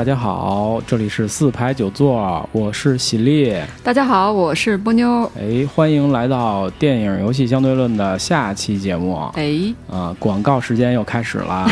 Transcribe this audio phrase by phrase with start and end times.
[0.00, 3.54] 大家好，这里是四排九座，我是喜力。
[3.84, 5.30] 大家好，我是波妞。
[5.38, 9.30] 哎，欢迎来到电影游戏相对论的下期节目。
[9.34, 9.52] 哎，
[9.90, 11.68] 啊，广告时间又开始了。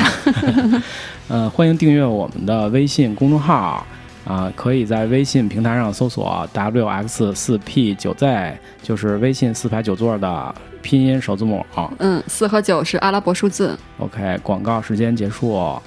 [1.29, 3.87] 呃，欢迎订阅我们的微信公众号。
[4.29, 11.65] 啊，可以在微信平台上搜索 wx 四 p 九 z，就是微信四排九座的拼音首字母。
[11.99, 13.75] 嗯，四和九是阿拉伯数字。
[13.99, 15.55] OK，广告时间结束。
[15.55, 15.81] 啊，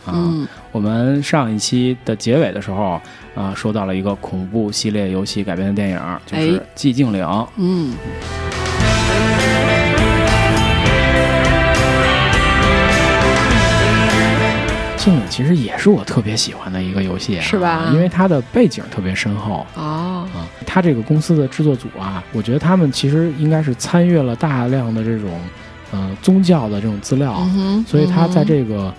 [0.72, 3.00] 我们上一期的结尾的时候，
[3.36, 7.24] 啊，说到了一个恐怖系列游戏改编的电影，就是《寂静岭》。
[7.58, 7.94] 嗯。
[15.02, 17.90] 静岭其实也是我特别喜欢的一个游戏，是吧？
[17.92, 20.28] 因为它的背景特别深厚哦。
[20.32, 25.32] 啊，它这个公司的制作组啊，我觉得他们其实应该是参阅了大量的这种，
[25.92, 27.44] 呃，宗教的这种资料，
[27.88, 28.94] 所以它在这个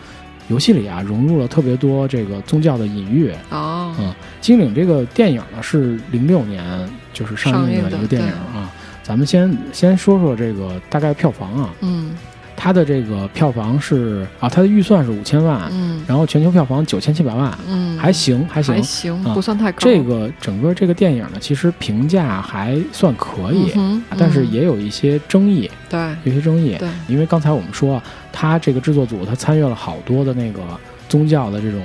[0.49, 3.95] 游戏里啊，融入了特别多这个宗教的隐喻哦。
[4.01, 6.65] 嗯，金岭这个电影呢是零六年
[7.13, 8.69] 就是上映的一个电影啊。
[9.05, 11.71] 咱们先先说说这个大概票房啊。
[11.81, 12.11] 嗯。
[12.57, 19.79] 它的这个票房是啊，它的预算是五千万，嗯，然后全球票房九千七百万，嗯，还行，还行，还行，不算太高。
[19.81, 23.73] 这个整个这个电影呢，其实评价还算可以，
[24.17, 28.01] 但是也有一些争议，对，有些争议，对，因为刚才我们说，
[28.31, 30.61] 它这个制作组他参与了好多的那个
[31.09, 31.81] 宗教的这种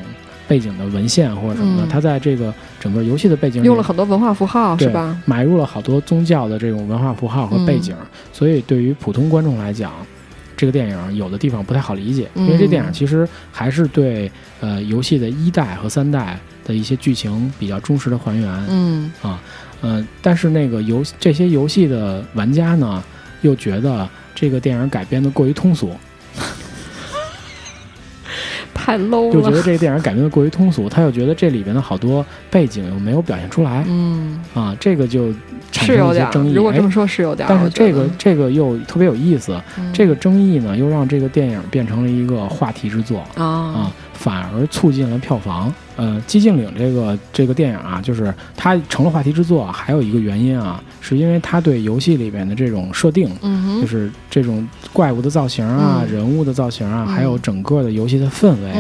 [0.48, 5.18] 背景的文献或者什么的，他在这个整个游戏的背景用了很多文化符号，是吧？
[5.26, 7.96] 买入了好多宗教的这种文化符号和背景，
[8.32, 9.92] 所以对于普通观众来讲。
[10.58, 14.30] 这个电影有的地方不太好理解，因为这电影其实还是对
[14.60, 18.52] 呃游戏的一代和三代的一些剧情比较忠实的还原。
[18.68, 19.40] 嗯啊，
[19.82, 23.04] 呃，但是那个游这些游戏的玩家呢，
[23.42, 25.96] 又觉得这个电影改编的过于通俗。
[28.88, 35.34] 太 low 了，就觉得这个电影改编的过于通俗，他又觉得这里边的好多背景又没有表现出来，嗯啊，这个就
[35.74, 36.54] 产生一些争议。
[36.54, 39.62] 如果这么说，是有点，但是这个这个又特别有意思，
[39.92, 43.92] 这个争议呢，又让这个电影变成了一个话题之作啊。
[44.14, 45.74] 反而促进了票房。
[45.98, 53.28] 呃，寂静岭这个这个电影啊，就是它成了话题之作，还有一个原因啊，是因为它对游戏里边的这种设定，
[53.82, 58.72] 就是这种怪物的造型啊、人物的造型啊，还有整个的游戏的氛围，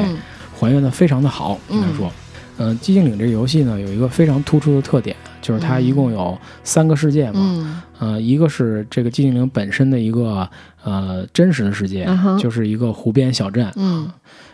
[0.55, 1.59] 还原的非常的好。
[1.69, 2.11] 应该说，
[2.59, 10.47] 嗯，寂静岭这个游戏呢，有一个非常突出的特点，就是它一共有三个世界嘛，呃，一个是这个寂静岭本身的一个
[10.83, 12.07] 呃真实的世界，
[12.39, 14.07] 就是一个湖边小镇，嗯。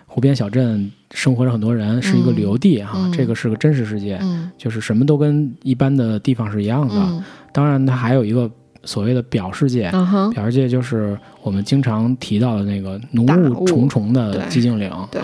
[0.05, 4.19] 湖边小镇生活着很多人，是一个旅游地哈，这个是个真实世界，
[4.57, 7.23] 就是什么都跟一般的地方是一样的。
[7.51, 8.49] 当然，它还有一个
[8.83, 9.91] 所谓的表世界，
[10.33, 14.91] 表世界就是我们经常提到的那个浓雾重重的寂静岭。
[15.11, 15.21] 对，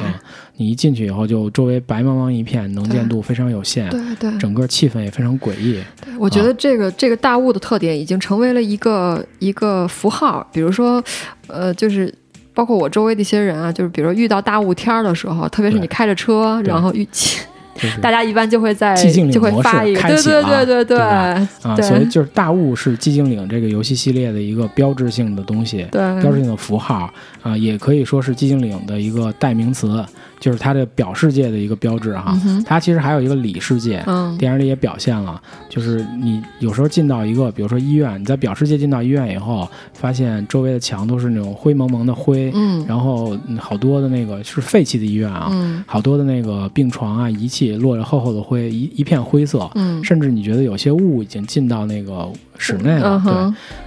[0.58, 5.82] 你一进去以后，就周围白茫茫一片，能见度非常有限，对对，整个气氛也非常诡异。
[6.06, 11.04] 对，我觉得这个这个大雾的特点已经成为了一个一个符号，比如说，
[11.48, 12.14] 呃，就是。
[12.60, 17.40] 包括我周围的一些人啊，就是比如说遇到大雾天儿的时候，特别是你开着车，然后遇见。
[18.02, 18.94] 大家一般就会在
[19.32, 21.00] 就会发一个，对对对对对。
[21.00, 21.48] 啊，
[21.82, 27.10] 所以就是大雾是寂静岭这个游戏系列的一个标志性的东西，对，标志性的符号
[27.42, 30.06] 啊，也可以说是寂静岭的一个代名词，
[30.40, 32.38] 就是它的表世界的一个标志哈。
[32.66, 34.04] 它其实还有一个里世界，
[34.38, 45.52] 电影里也表现了，就是你有时候进到一个，比如说医院，你在表世界进到医院以后，发现周围的墙都是那种灰蒙蒙的灰，嗯，然后好多的那个是废弃的医院啊，
[45.88, 47.70] 好多的那个病床啊仪器。
[47.80, 52.28] 落着厚厚的灰，一一片灰色，嗯，甚至你觉得有些雾已经进到那个
[52.60, 53.34] 室内了，对。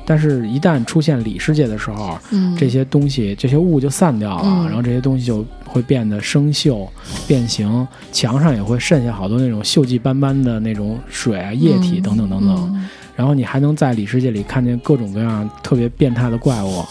[0.05, 6.89] 但是，一旦出现里世界的时候，嗯，这些东西，这些雾就散掉了，然后这些东西就会变得生锈、
[7.29, 12.89] 变形，墙上也会渗下好多那种锈迹斑斑的那种水啊、液体等等等等。
[13.15, 16.83] 然后你还能在里世界里看见各种各样特别变态的怪物。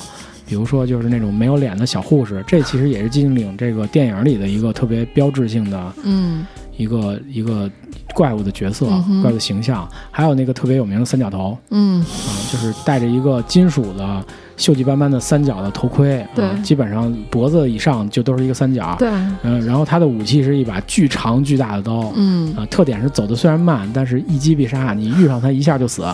[0.47, 6.45] 比如说，就是那种没有脸的小护士，这其实也是寂静岭这个电影里的一个特别标志性的，嗯，
[6.81, 7.69] 一个一个
[8.13, 8.87] 怪物的角色，
[9.21, 9.87] 怪物形象。
[10.09, 14.25] 还有那个特别有名的三角头，嗯，啊，就是戴着一个金属的
[14.57, 19.09] 锈迹斑斑的三角的头盔，对，基本上脖子以上就都是一个三角，对，
[19.43, 26.03] 嗯，然后他的武器是一把巨长巨大的刀，嗯，啊，特点是走的虽然慢，但是一击必杀，你遇上他一下就死。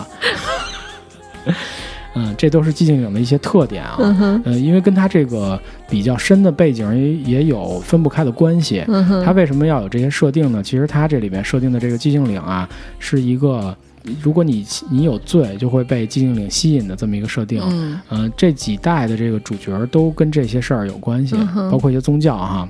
[2.18, 3.96] 嗯，这都是寂静岭的一些特点啊。
[4.00, 8.84] 嗯呃，因为跟它这个比较深的背景也也有分不开的关系。
[8.88, 10.62] 嗯它为什么要有这些设定呢？
[10.62, 12.68] 其实它这里面设定的这个寂静岭啊，
[12.98, 13.76] 是一个
[14.20, 17.62] 如果你你有罪就会被寂静岭吸引的这么一个设定。
[17.70, 18.00] 嗯。
[18.08, 21.36] 呃，这几代的这个主角都跟这些事儿有关系，
[21.70, 22.68] 包括一些宗教哈。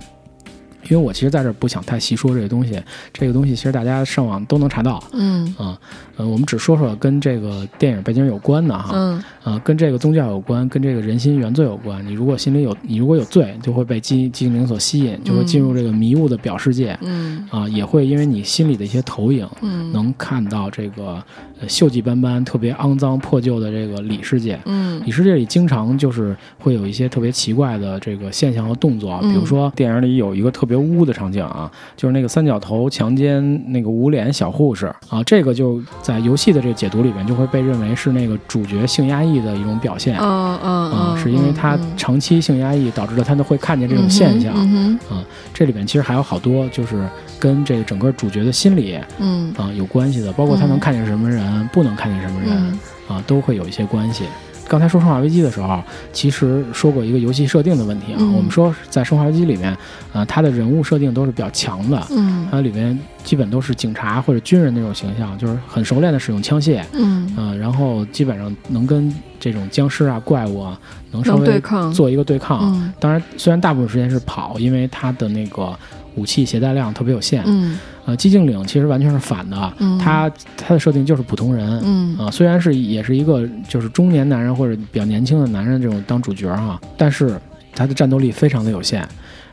[0.88, 2.80] 因为我其实在这不想太细说这个东西，
[3.12, 5.02] 这个东西其实大家上网都能查到。
[5.12, 5.78] 嗯啊，
[6.16, 8.90] 呃，我们只说说跟这个电影背景有关的哈。
[8.94, 9.22] 嗯。
[9.44, 12.06] 啊，跟这个宗教有关，跟这个人心原罪有关。
[12.06, 16.98] 你如果心里有，你如果有罪，就会被寂寂静岭所吸引，就会进入这个迷雾的表世界。
[17.02, 17.46] 嗯。
[17.50, 21.22] 啊，也会因为你心里的一些投影，嗯，能看到这个
[21.66, 24.58] 锈迹斑斑、特别肮脏破旧的这个里世界。
[24.66, 25.02] 嗯。
[25.06, 40.18] 里世界里经常就是会有一些特别奇怪的这个现象和动作，比如说电影里有一个特别污的场景啊，就是那个三角头强奸那个无脸小护士啊，这个就在游戏的这个解读里边就会被认为是那个主角性压抑的一种表现。
[40.18, 44.54] 嗯嗯嗯，是因为他长期性压抑导致了他都会看见这种现象。
[44.56, 47.08] 嗯啊，这里边其实还有好多就是
[47.38, 52.78] 跟这个整个主角的心理，嗯啊有关系的，包括他能看见什么人，不能看见什么人
[53.08, 54.24] 啊，都会有一些关系。
[54.68, 55.82] 刚才说《生化危机》的时候，
[56.12, 58.18] 其实说过一个游戏设定的问题啊。
[58.36, 59.76] 我们说在《生化危机》里面，
[60.12, 70.78] 呃，它的人物设定都是比较强的，嗯，它里面基本都是警察或者军人那种形象，就是很熟练的使用枪械，嗯，呃，然后基本上能跟这种僵尸啊、怪物啊
[71.12, 71.60] 能稍微
[71.92, 72.92] 做一个对抗。
[73.00, 75.76] 当然，虽然大部分时间是跑，因为它的那个
[76.18, 77.78] 武器携带量特别有限，嗯。
[78.04, 82.16] 呃，寂静岭其实完全是反的，他他的设定就是普通人，嗯。
[82.18, 87.38] 啊，虽然是也是一个就是中年男人或者比较年轻的男人这种当主角哈，但是
[87.74, 89.06] 他的战斗力非常的有限，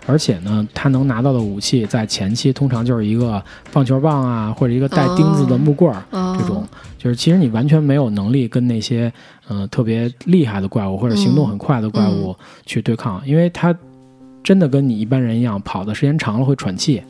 [0.05, 6.01] 而且呢，他能拿到的武器在前期通常就是一个棒球棒啊，或者一个带钉子的木棍儿，
[6.39, 6.65] 这种
[6.97, 9.11] 就是其实你完全没有能力跟那些
[9.49, 12.33] 呃特别厉害的怪物或者行动很快的怪物
[12.65, 13.75] 去对抗，因为他
[14.45, 17.01] 真的跟你一般人一样，跑的时间长了会喘气。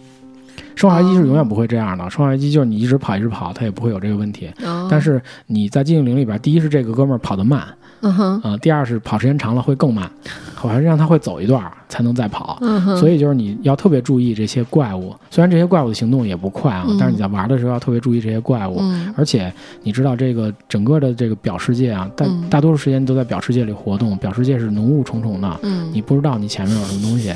[0.76, 4.50] 生化危机是永远不会这样的，生化危机就是你一直跑一直跑，它也不会有这个问题。
[4.90, 7.64] 但是你在寂静岭里边，第一是这个哥们儿跑得慢，
[8.02, 10.10] 嗯哼，啊，第二是跑时间长了会更慢，
[10.54, 12.60] 好像让他会走一段才能再跑。
[13.00, 18.78] 所以就是你要特别注意这些怪物，虽然这些怪物的行动也不快啊，但是你在玩的时候要特别注意这些怪物。
[18.82, 27.32] 嗯，而且你知道这个整个的这个表世界啊，大大多数时间都在表世界里活动，表世界是浓雾重重的，嗯，你不知道你前面有什么东西，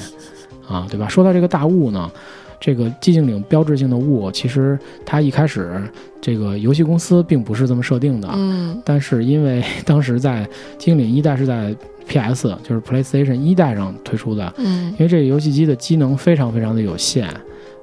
[0.68, 1.08] 啊，对吧？
[1.08, 2.10] 说到这个大雾呢。
[2.60, 5.82] 这个寂静岭标志性的雾，其实它一开始
[6.20, 10.46] 这个游戏公司并不是这么设定的，嗯，但是因为当时在
[10.78, 11.74] 寂静岭一代是在
[12.08, 17.28] PS，就是 PlayStation 一代上推出的，嗯，因为这个游戏机的机能非常非常的有限，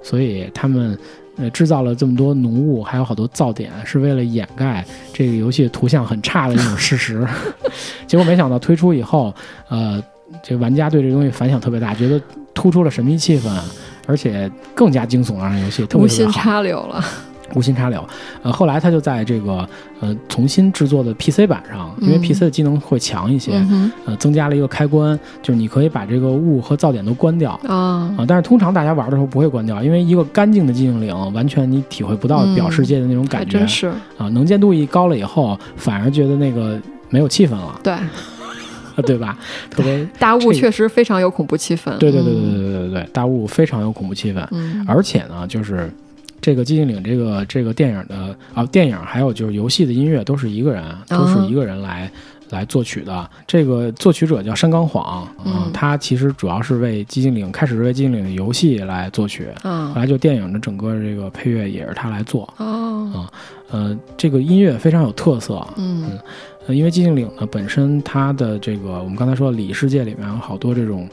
[0.02, 0.98] 所以他们
[1.36, 7.26] 呃制造了这么多浓雾，还有好多噪点，是为了掩盖这个游戏图像很差的一种事实。
[8.06, 9.34] 结果没想到推出以后，
[9.68, 10.02] 呃，
[10.42, 12.20] 这玩家对这东西反响特别大，觉得
[12.52, 13.48] 突出了神秘气氛。
[14.06, 17.04] 而且更加惊悚了，让游戏特别无心插柳了，
[17.54, 18.04] 无心插柳。
[18.42, 19.68] 呃，后来他就在这个
[20.00, 23.52] 呃重新制作的 PC 版上，因为 PC 的机能会强一些，
[24.04, 28.24] 呃，增加了一个开关，就是你可以把这个雾和噪点都关掉啊啊。
[28.26, 33.86] 但是通常大家玩的时候不会关掉，因为一个干净的寂静岭，完全你体会不到表世界的那种感觉，真是
[34.18, 34.28] 啊。
[34.30, 37.80] 能见度一高了以后，反而觉得那个没有气氛了。
[37.82, 37.94] 对。
[39.04, 39.38] 对吧？
[39.70, 41.96] 特别 大雾确实非常有恐怖气氛。
[41.98, 44.46] 对对对对对对对对，大雾非常有恐怖气氛。
[44.52, 45.90] 嗯，而且呢，就是
[46.40, 52.10] 这个寂静岭这个这个电影的啊，电影还有就是游戏的音乐都是一个人，都是一个人来
[52.50, 53.28] 来作曲的。
[53.46, 62.48] 这个作曲者叫山冈晃嗯，他其实主要是为寂静岭开始是为寂静岭的游戏来作曲，嗯，后来就电影的整个这个配乐也是他来做。
[62.58, 63.30] 哦，啊，
[63.70, 65.66] 呃，这个音乐非常有特色。
[65.76, 66.18] 嗯。
[66.66, 71.08] 呃，因为寂静岭呢本身它的这个，我们刚才说里世界里面有好多这种，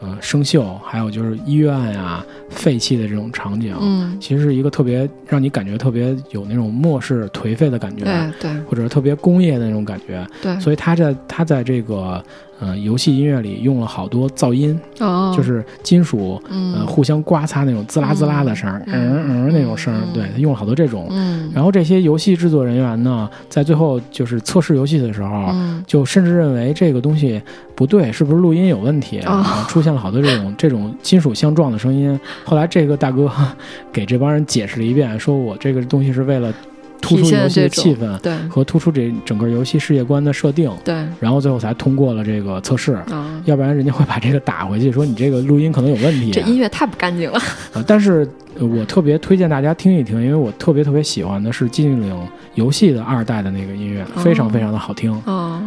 [0.00, 8.04] 呃，生锈，还有就是医院呀、废弃的这种场景，嗯，其实是一个特别让你感觉特别有那种末世颓废的感觉，
[8.40, 12.22] 对对，或者是特别工业的那种感觉，对，所以它在它在这个。
[12.60, 21.06] 呃，游戏音乐里用了好多噪音，哦，就是金属，呃，互相刮擦那种滋啦滋啦的声，嗯嗯那种声，对他用了好多这种。
[21.10, 25.54] 嗯，然后这些游戏制作人员呢，在最后就是测试游戏的时候，
[25.86, 27.40] 就甚至认为这个东西
[27.74, 29.20] 不对，是不是录音有问题？
[29.20, 32.18] 啊，出现了好多这种这种金属相撞的声音。
[32.44, 33.30] 后来这个大哥
[33.90, 36.52] 给这帮人解释了一遍，说我这个东西是为了。
[37.00, 46.30] 突出游戏的气氛，对，和突出这整个游戏世界观的设定，对，然后最后才通过了这个测试，啊，要不然人家会把这个打回去，说你这个录音可能有问题。
[46.30, 47.38] 这音乐太不干净了。
[47.72, 48.28] 啊， 但是
[48.58, 52.16] 我特别推荐大家听一听，因为我特别特别喜欢的是寂静岭
[52.54, 55.10] 游戏的二代的那个音乐，非常非常的好听。
[55.24, 55.60] 哦，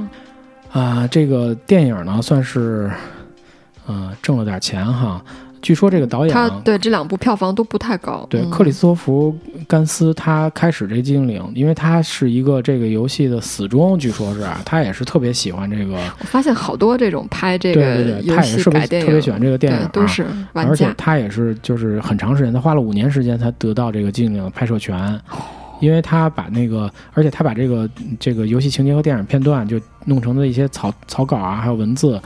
[0.71, 2.91] 啊，这个电影呢算是，
[3.87, 5.21] 呃，挣了点钱哈。
[5.63, 8.27] 据说这个导演他对这两部票房都不太高。
[8.29, 9.35] 对，克里斯托弗
[9.67, 15.93] 甘斯他开始这《寂静岭》，因为他是一个这个游戏的死忠，据说是啊，他也是特别喜欢这个。
[16.19, 25.17] 我发现好多这种拍这个游戏改电影，特别喜欢这个电影，都是而且他也是就是很长时间，他花了五年时间才得到这个《精灵》的拍摄权。
[25.83, 32.21] 因为他把那个，而且他把这个这个游戏情节和电影片段就弄成的一些草草稿啊，还有文字，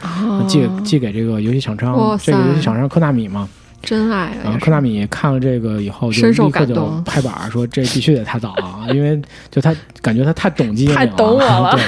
[0.48, 3.50] 寄寄给这个游戏厂商，这个游戏厂商科纳米嘛，
[3.82, 4.32] 真爱。
[4.44, 11.72] 然后科纳米看了这个以后，就立刻就拍板说：“这必须得他导啊！” 因为就他感觉他太懂机灵了，太懂我了。
[11.72, 11.84] 对，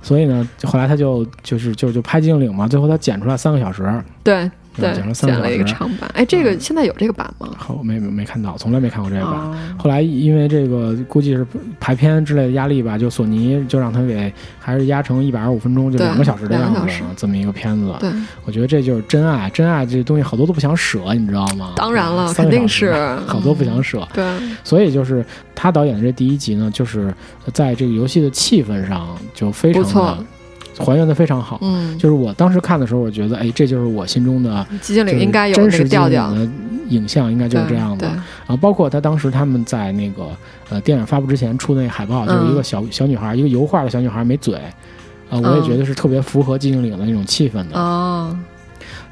[0.00, 4.02] 所以呢，后来他就就是就就拍精灵嘛，最后他剪出来三个小时。
[4.22, 4.50] 对。
[4.76, 7.48] 对，讲了三个了一个长版，哎，这个现在有这个版吗？
[7.56, 9.78] 好，没没看到，从来没看过这个版。
[9.78, 11.46] 后来因为这个估计是
[11.78, 17.94] 排片之类的压力吧，就索尼就让他给还是压成一百二十五分钟，就两个小时的样子，这么一个片子。
[18.00, 18.10] 对，
[18.44, 21.72] 我觉得这就是真爱，真爱这东西好多都不想舍，你知道吗？
[21.76, 22.92] 当然了，肯定是
[23.26, 24.06] 好多不想舍。
[24.12, 24.24] 对，
[24.64, 27.14] 所以就是他导演的这第一集呢，就是
[27.52, 30.18] 在这个游戏的气氛上就非常的。
[30.78, 36.48] 还原的非常好，嗯，就是我当时看的时候，我觉得，哎，这就是我心中的寂静岭应该有真实调调的
[36.88, 38.06] 影像，应该就是这样的。
[38.06, 40.28] 然后包括他当时他们在那个
[40.70, 44.56] 呃电影发布之前出的那海报，就是一个小小女孩，一个油画的小女孩没嘴，
[45.30, 47.78] 啊，我也觉得是特别符合寂静岭的那种气氛的。
[47.78, 48.36] 哦。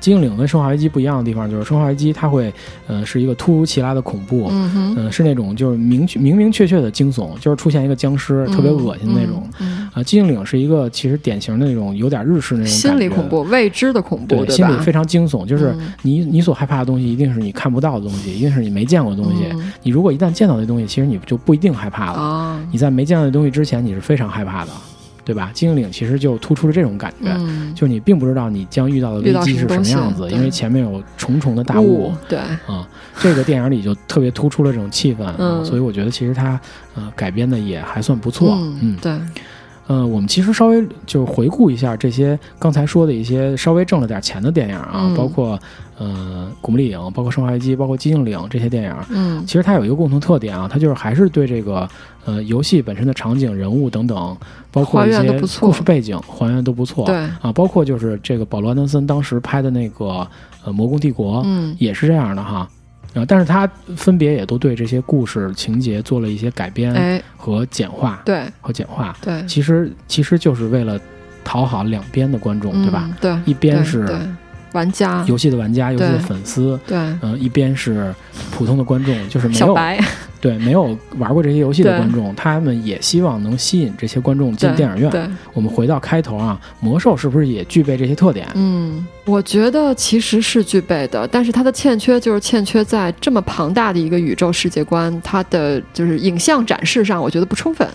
[0.02, 2.52] 寂静岭跟生化危机不一样的地方就是，生化危机它会，
[2.88, 9.48] 呃，是一个突如其来的恐怖，嗯是那种就是明明明确确的惊悚，就是出现一个僵尸，特别恶心的那种。
[9.94, 19.44] 啊，寂静岭是一个其实典型的那种有点日式那种心理恐怖、未知的恐怖，对，心理非常惊悚，就是你你所害怕的东西一定是你看不到的东西，一定是你没见过的东西。
[19.82, 22.58] 你如果一旦见到那东西，其实你就不一定害怕了。
[22.72, 24.70] 你在没见到那东西之前，你是非常害怕的。
[25.24, 25.50] 对吧？
[25.54, 27.36] 精灵岭其实就突出了这种感觉，
[27.74, 32.12] 就你并不知道你将遇到的危机是什么样子，因为前面有重重的大雾。
[32.28, 32.88] 对，啊，
[33.20, 36.60] 这个电影里就特别突出了这种气氛，所以我觉得其实它
[36.94, 38.58] 呃改编的也还算不错。
[38.80, 39.12] 嗯，对。
[39.88, 45.58] 嗯，我们其实稍微就回顾一下这些刚才说的一些稍微挣了点钱的电影啊，包括
[45.98, 48.94] 呃《古墓丽影》，包括《生化危机》，包括《寂静岭》这些电影。
[49.10, 51.88] 嗯，其实它有一个共同特点啊，它就是还是对这个
[52.24, 54.36] 呃游戏本身的场景、人物等等，
[54.70, 57.04] 包括一些故事背景还原都不错。
[57.06, 60.26] 对啊，包括就是这个保罗·安德森当时拍的那个
[60.64, 62.68] 呃《魔宫帝国》，嗯，也是这样的哈。
[63.14, 70.98] 啊，但是他分别也都对这些故事情节做了一些改编和简化，对，和简化，对，其实其实就是为了
[71.44, 73.10] 讨好两边的观众，对吧？
[73.20, 74.06] 对，一边是。
[74.72, 78.10] 玩家，游戏的玩家，游戏的粉丝，对，嗯，一边是
[78.50, 79.76] 普通的观众，就是没有，
[80.42, 85.08] 对，没有玩过这些游戏的观众，他们也希望能吸引这些观众进电影院。
[85.08, 88.48] 对，我们回到开头啊，魔兽是不是也具备这些特点？
[88.54, 97.88] 嗯，我觉得其实是具备的，但是它的欠缺就是欠缺在这么庞大的一个宇宙世界观，它的就是影像展示上，我觉得不充分。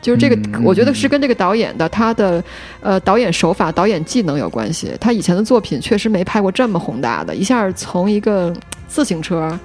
[0.00, 2.42] 就是这个，我觉得是跟这个导演的他的
[2.80, 4.92] 呃导演手法、导演技能有关系。
[5.00, 8.54] 他以前的作品确实没拍过这么宏大的，一下从一个
[8.86, 9.58] 自行车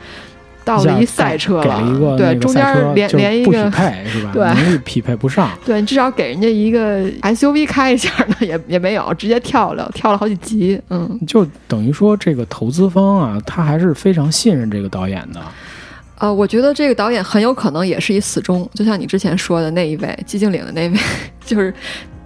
[0.66, 4.32] 到了一赛车了，对，中间连连一个不匹配是吧？
[4.34, 5.50] 对，能力匹配不上。
[5.66, 10.82] 对你至少给人家一个 SUV 开一下呢，也也没有，直接跳了跳了好几级。
[10.90, 15.42] 嗯，就等于说这个投资方啊，他还是非常信任这个导演的。
[16.20, 20.98] 呃，我觉得这个导演很有可能也是一死忠，就像你之前说的那一位寂静岭的那位，
[21.46, 21.74] 就是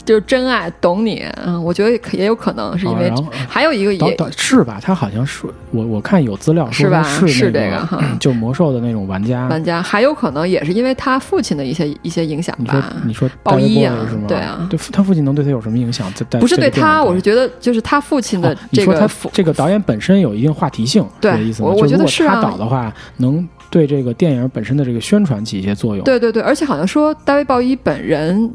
[0.08, 1.26] 就是真爱懂你。
[1.46, 3.12] 嗯，我觉得也有可能是因为
[3.48, 12.96] 还有一个也是吧，他好像是我我看有资料说是是这个哈， 就魔兽的那种玩家玩家，还有可能也是因为他父亲的一些一些影响吧。
[13.06, 13.94] 你说鲍一啊，
[14.28, 16.10] 对啊，对他父亲能对他有什么影响？
[16.40, 21.70] 不是对他，我是觉得就是他父亲的这个这个导演本身有一定话题性，对意思吗？
[21.70, 23.46] 我觉得是他导的话能。
[23.70, 26.02] 对这个电影本身的这个宣传起一些作用。
[26.06, 28.50] 对对对，而且好像说大卫鲍伊本人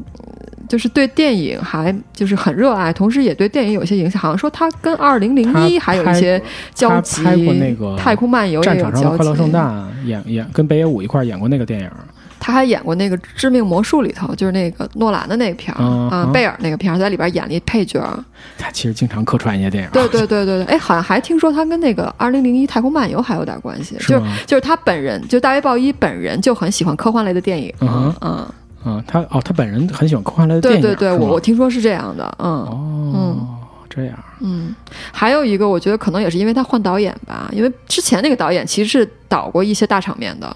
[0.67, 4.21] 就是对电影还就是很热爱，同时也对电影有些影响。
[4.21, 6.41] 好像说他跟二零零一还有一些
[6.73, 7.23] 交集。
[7.23, 11.89] 拍过那个《太空漫游》战场上的快乐圣诞，演演跟北野武一块演过那个电影。
[12.45, 18.01] 他还演过那个《致命魔术》里头，就是那个诺兰的那个片儿啊，贝尔那个片儿，在里边演了一配角。
[18.57, 19.89] 他其实经常客串一些电影。
[19.93, 27.73] 对对对对对，哎，好像还听说他跟那个《二零零一太空漫游》还有点关系，就是就是他本人，就大卫鲍伊本人就很喜欢科幻类的电影。
[27.79, 28.53] 嗯嗯嗯，
[29.07, 30.81] 他哦，他本人很喜欢科幻类的电影。
[30.81, 32.23] 对对对，我我听说是这样的。
[32.39, 33.47] 嗯哦，
[33.89, 34.17] 这样。
[34.41, 34.75] 嗯，
[35.11, 40.55] 还有一个，我觉得可能也是因为他换导演吧，因为之前那个导演其实是导过一些大场面的。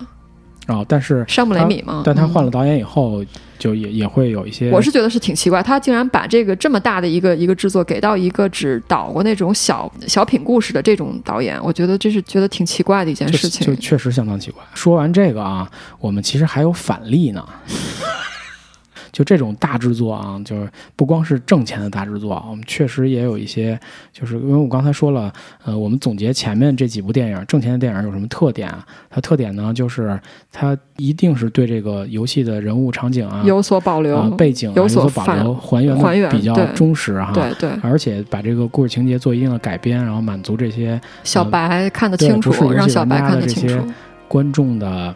[0.67, 3.23] 然后但是山姆雷米嘛，但他换了导演以后，
[3.57, 4.69] 就也也会有一些。
[4.69, 13.65] 我是觉得是挺奇怪，他竟然把这个这么大的一个一个制作给到一个只导过那种小小品故事的这种导演，我觉得这是觉得挺奇怪的一件事情。
[13.65, 14.61] 就确实相当奇怪。
[14.73, 17.47] 说完这个啊，我们其实还有反例呢。
[19.17, 23.79] 就这种大制作啊，就是不光是挣钱的大制作，我们确实也有一些，
[24.13, 25.33] 就是因为我刚才说了，
[25.65, 28.85] 呃，我们总结前面这几部电影挣钱的电影有什么特点啊？
[29.09, 30.19] 它特点呢，就是
[30.51, 37.31] 它一定是对这个游戏的人物场景啊有所保留，背景有所保留，还原还原比较忠实哈。
[37.33, 43.83] 对对，而且把这个故事情节做一定的改编，然后满足这些小白看得清楚，让小白看得清楚
[44.27, 45.15] 观众的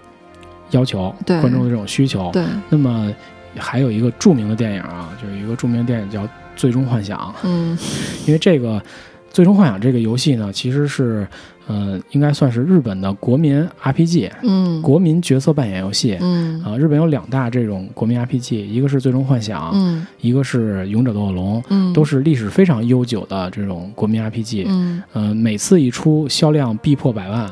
[0.72, 2.32] 要求，观众的这种需求。
[2.34, 3.14] 对，那么。
[3.58, 6.24] 还有一个著名的电影啊，就是一个著名的电影叫
[6.56, 7.20] 《最终幻想》。
[7.44, 7.78] 嗯，
[8.26, 8.80] 因为这个
[9.30, 11.28] 《最终幻想》这个游戏呢，其实是，
[11.68, 16.18] 呃，应该算是日本的国民 RPG，嗯，国民角色扮演游戏。
[16.22, 24.66] 嗯，啊，日本有两大这种国民 RPG，一个是《最终幻想》，嗯，一个是《勇者斗恶龙》，嗯，都是历史非常悠久的这种国民 RPG。
[24.68, 27.50] 嗯，呃，每次一出销量必破百万。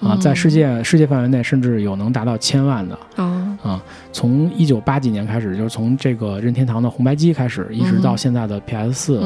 [0.00, 2.96] 啊，在世界世界范围内，甚至有能达到千万的。
[3.16, 3.82] 啊啊！
[4.12, 9.18] 从一九八几年开始，就是从这个任天堂的红白机开始，一直到现在的 PS 四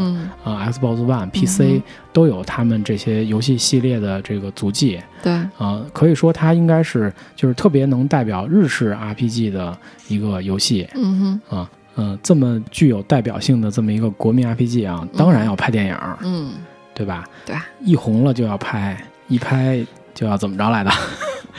[0.43, 5.01] 啊、Xbox One、PC 都有他们这些游戏系列的这个足迹。
[5.23, 9.77] 对啊，可以说它应该是就是特别能代表日式 RPG 的
[10.09, 10.89] 一个游戏。
[10.95, 15.97] 嗯哼啊嗯，这么具有代表性的这么一个国民 RPG 啊，当然要拍电影。
[16.23, 16.53] 嗯，
[16.95, 17.29] 对吧？
[17.45, 18.97] 对，一红了就要拍，
[19.29, 19.85] 一拍。
[20.15, 20.91] 就要怎么着来的？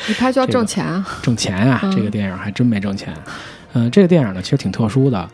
[0.10, 1.08] 一拍就要挣钱啊！
[1.22, 1.80] 挣钱啊！
[1.96, 3.14] 这个电影还真没挣钱。
[3.74, 5.30] 嗯，这个电影呢，其实挺特殊的。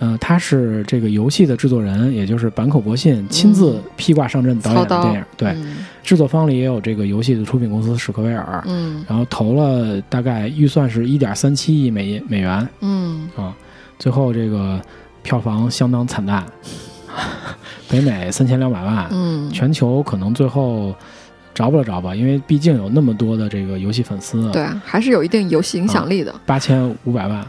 [0.00, 5.24] 嗯，他是这个游戏的制作人，也就是坂口博信亲自披挂上阵导演的电影。
[5.36, 5.56] 对，
[6.02, 8.62] 制作方里也有这个游戏的出品公司史克威尔。
[8.66, 12.68] 嗯，然后投了大概预算是一点三七亿美美元。
[12.80, 13.54] 嗯啊，
[13.98, 14.80] 最后这个
[15.22, 16.44] 票房相当惨淡，
[17.88, 19.06] 北美三千两百万。
[19.12, 20.94] 嗯，全球可能最后。
[21.54, 26.34] 着不了着吧，因为毕竟有那么多的这个游戏粉丝，对，还是有一定游戏影响力的。
[26.44, 27.46] 八千五百万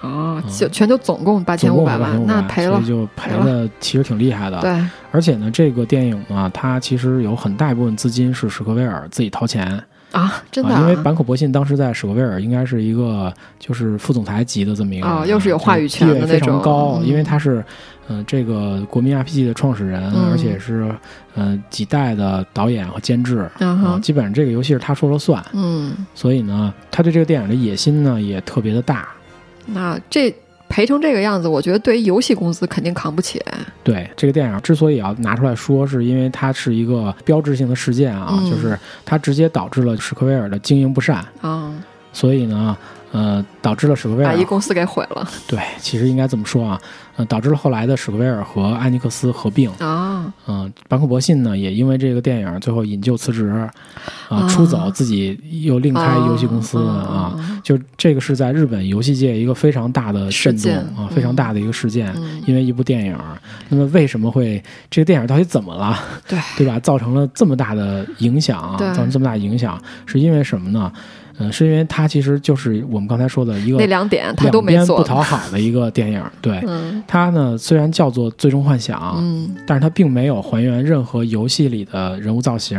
[0.00, 4.60] 啊，就全球总共八千五百万，那赔了，就赔的，其实挺厉害的。
[4.60, 4.76] 对，
[5.10, 9.80] 而且呢，这个电影呢，它其实有很大一部分资金是史克威尔自己掏钱。
[10.10, 17.64] 啊，真的，因为坂口博信当时在史克威尔应该是一个就是副总裁级的这么一个，哦，又是有话语权的那种，非常高，因为他是，
[18.08, 20.94] 嗯，这个国民 RPG 的创始人，而且是，
[21.34, 29.08] 嗯，几代的导演和监制，啊，基本上这个游戏是他说了算，嗯，所以呢，他对这个电影的野心呢也特别的大，
[29.66, 30.34] 那这。
[30.68, 33.38] 赔成这个样子，我觉得对于游戏公司肯定扛不起。
[33.84, 41.70] 对这个电影之所以要拿出来说，是因为它是一个标志性的事件啊，就是它直接导致了史克威尔的经营不善啊，
[42.14, 42.74] 所以呢。
[43.14, 45.28] 呃，导致了史克威尔把一公司给毁了。
[45.46, 46.80] 对，其实应该这么说啊，
[47.16, 50.32] 呃，导致了后来的史克威尔和艾尼克斯合并啊。
[50.46, 53.48] 嗯，班克博信呢，也因为这个电影最后引咎辞职，
[54.28, 57.34] 啊，出走，自己又另开游戏公司啊。
[57.62, 62.14] 就这个是在日本游戏界一个非常大的震动啊，非常大的一个事件，
[62.46, 63.18] 因为一部电影。
[63.68, 65.98] 那么为什么会这个电影到底怎么了？
[66.26, 66.78] 对，对吧？
[66.80, 70.90] 造成了这么大的影响，造成这么大影响，是因为什么呢？
[71.38, 76.22] 嗯，是因为它其实就是我们刚才说的一个那两点，他都没做不讨好的一个电影。
[76.40, 76.62] 对，
[77.06, 82.78] 它呢虽然叫做《最终幻想》，嗯，但是它并没有还原任何游戏里的人物造型、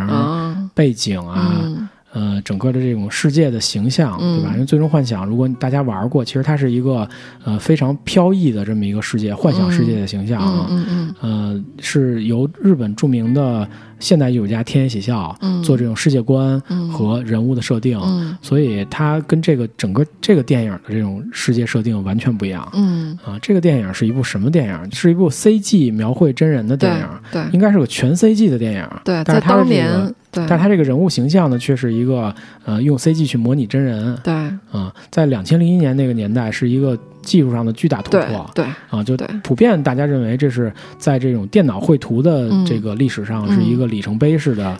[0.73, 1.89] 背景啊。
[2.15, 4.51] 呃，整个的这种世界的形象，对吧？
[4.53, 7.09] 因为《最终幻想》，如果大家玩过，其实它是一个
[7.43, 10.67] 呃非常飘逸的这么一个世界，幻想世界的形象啊。
[10.69, 11.15] 嗯嗯。
[11.21, 13.67] 呃，是由日本著名的
[14.03, 16.59] 现代艺术家天野喜孝做这种世界观
[16.91, 17.97] 和人物的设定，
[18.41, 22.67] 所以它跟这个整个这个电影的这种世界设定完全不一样。
[22.73, 23.17] 嗯。
[23.23, 24.91] 啊，这个电影是一部什么电影？
[24.91, 28.85] 是一部 CG 描绘真人的电影，对，应该是个全 CG 的电影。
[29.05, 30.13] 对，在当年。
[30.31, 32.35] 但是他这个人物形象呢，却是一个
[32.65, 34.17] 呃用 CG 去模拟真人。
[34.21, 34.33] 对，
[34.71, 36.99] 啊，在两千零一年那个年代，是一个。
[37.23, 44.77] 技术上的巨大突破，对啊，就普遍大家认为这是在这种电脑绘图的这个历史上是一个里程碑式的，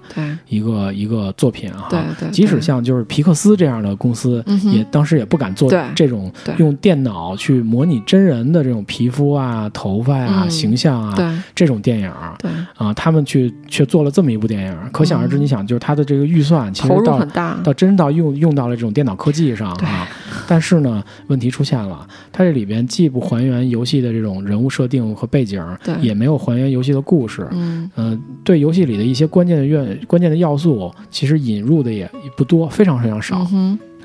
[0.48, 1.88] 一个一个作品啊。
[1.90, 12.12] 对对，即使像就是皮克斯这样的公司，也当时也不敢做这种用电脑去模拟真人的这种皮肤啊、头发呀、形象啊这种电影。
[12.38, 12.52] 对。
[12.76, 17.24] 啊，他们去却做了这么一部电影，可想而知，你想就是他的这个预算其实到
[17.64, 20.08] 到真到用用到了这种电脑科技上啊。
[20.48, 22.06] 但是呢，问题出现了。
[22.34, 25.64] 它这里边既不还原游戏的这种人物设定和背景，
[26.02, 27.48] 也没有还原游戏的故事。
[27.52, 27.90] 嗯，
[28.44, 33.48] 对游戏里的一些关键的愿关键的要素，其实引入的也不多，非常非常少。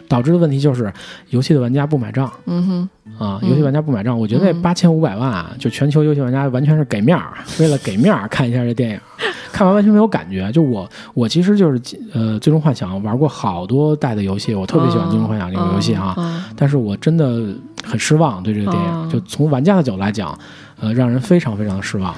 [0.06, 0.90] 导致的问题就是
[1.28, 2.32] 游戏的玩家不买账。
[2.46, 9.00] 嗯哼，啊，游戏玩家不买账，我觉得那八千五百万啊就全球游戏玩家完全是给面儿，为了给面儿看一下这电影，
[9.52, 10.50] 看完完全没有感觉。
[10.52, 11.80] 就我我其实就是
[12.12, 16.14] 呃，最终幻想玩过好多代的游戏，我特别喜欢最终幻想这个游戏啊，
[16.56, 17.42] 但是我真的
[17.84, 20.38] 很失望对这个电影，就从玩家的角度来讲，
[20.80, 22.14] 呃，让人非常非常的失望。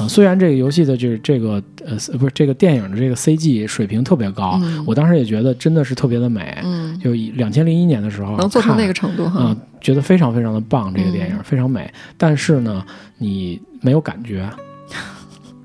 [0.00, 6.56] 啊，虽然这个游戏的就是这个呃不是这个电影的这个 CG 水平特别高，我当时也觉得真的是特别的美，
[7.02, 12.84] 就两千零一年的时候能做成那个程度哈，觉得非常非常的棒，这个电影非常美，但是呢，
[13.18, 14.48] 你没有感觉。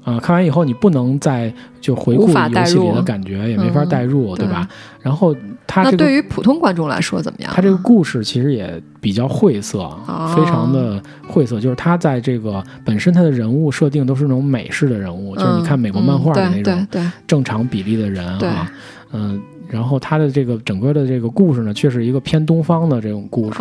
[0.05, 2.27] 啊，看完以后你不能再就回顾游
[2.65, 4.65] 戏里的感觉，也没法代入，对吧？
[5.01, 7.51] 然后它那对于普通观众来说怎么样？
[7.53, 9.89] 他这个故事其实也比较晦涩，
[10.35, 11.59] 非常的晦涩。
[11.59, 16.87] 就是他在这个本身他的人物设定都是那种美式的人物，就是你看美国漫画的那种
[17.27, 18.71] 正常比例的人啊，
[19.11, 19.41] 嗯。
[19.67, 23.60] 然后它的这个整个的这个故事呢，却是一个偏东方的这种故事，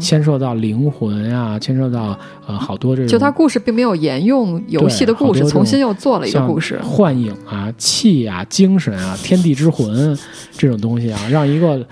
[0.00, 3.08] 牵涉到灵魂啊，牵涉到呃好多这种。
[3.08, 6.78] 就它故事并没有沿用游戏的故事，重新又做了一个故事。
[6.82, 10.18] 幻影啊，气啊，精神啊，天地之魂
[10.52, 11.86] 这种东西啊，让一个。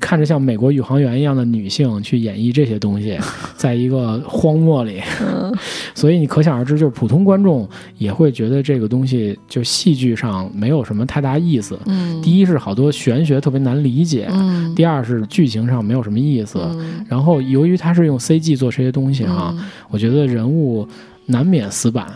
[0.00, 3.18] 看着像美国宇航员一样的女性去演绎这些东西，
[3.56, 5.00] 在一个荒漠里，
[5.94, 7.68] 所以你可想而知，就是普通观众
[7.98, 11.78] 也会觉得这个东西就戏剧上没有什么太大意思。
[11.86, 16.58] 嗯，第一是好多玄学特别难理解，嗯，第二是剧情上没有什么意思。
[17.08, 19.54] 然后由于它是用 CG 做这些东西哈，
[19.90, 20.86] 我觉得人物
[21.26, 22.06] 难免死板，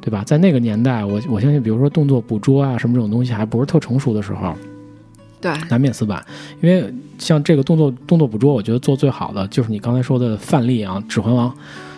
[0.00, 0.22] 对吧？
[0.24, 4.54] 在那个年代，我我相信，比如说动作捕捉啊什么这种东西还不是特成熟的时候。
[5.40, 6.24] 对，难免死板，
[6.60, 11.50] 因为像这个动作动作捕捉，我觉得做最好的就是你刚才说的范例啊，《指环王》，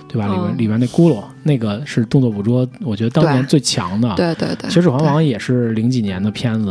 [0.09, 0.29] 对吧？
[0.29, 4.15] 里边里边那咕噜，那个是动作捕捉，我觉得当年最强的。
[4.15, 4.69] 对对对。
[4.69, 6.71] 其实《指环王》也是零几年的片子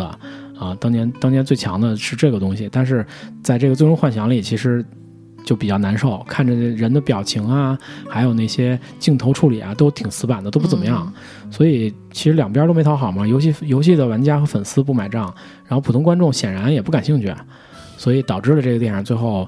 [0.57, 3.05] 啊，当年当年最强的是这个东西，但是
[3.43, 4.84] 在这个《最终幻想》里，其实。
[5.43, 7.75] 就比较难受，看着人的表情啊，
[8.07, 11.12] 还有那些镜头处理啊，都挺死板的，都不怎么样。
[11.52, 13.28] 所以其实两边都没讨好嘛。
[13.28, 15.32] 游戏游戏的玩家和粉丝不买账，
[15.68, 17.32] 然后普通观众显然也不感兴趣，
[17.98, 19.48] 所以导致了这个电影最后，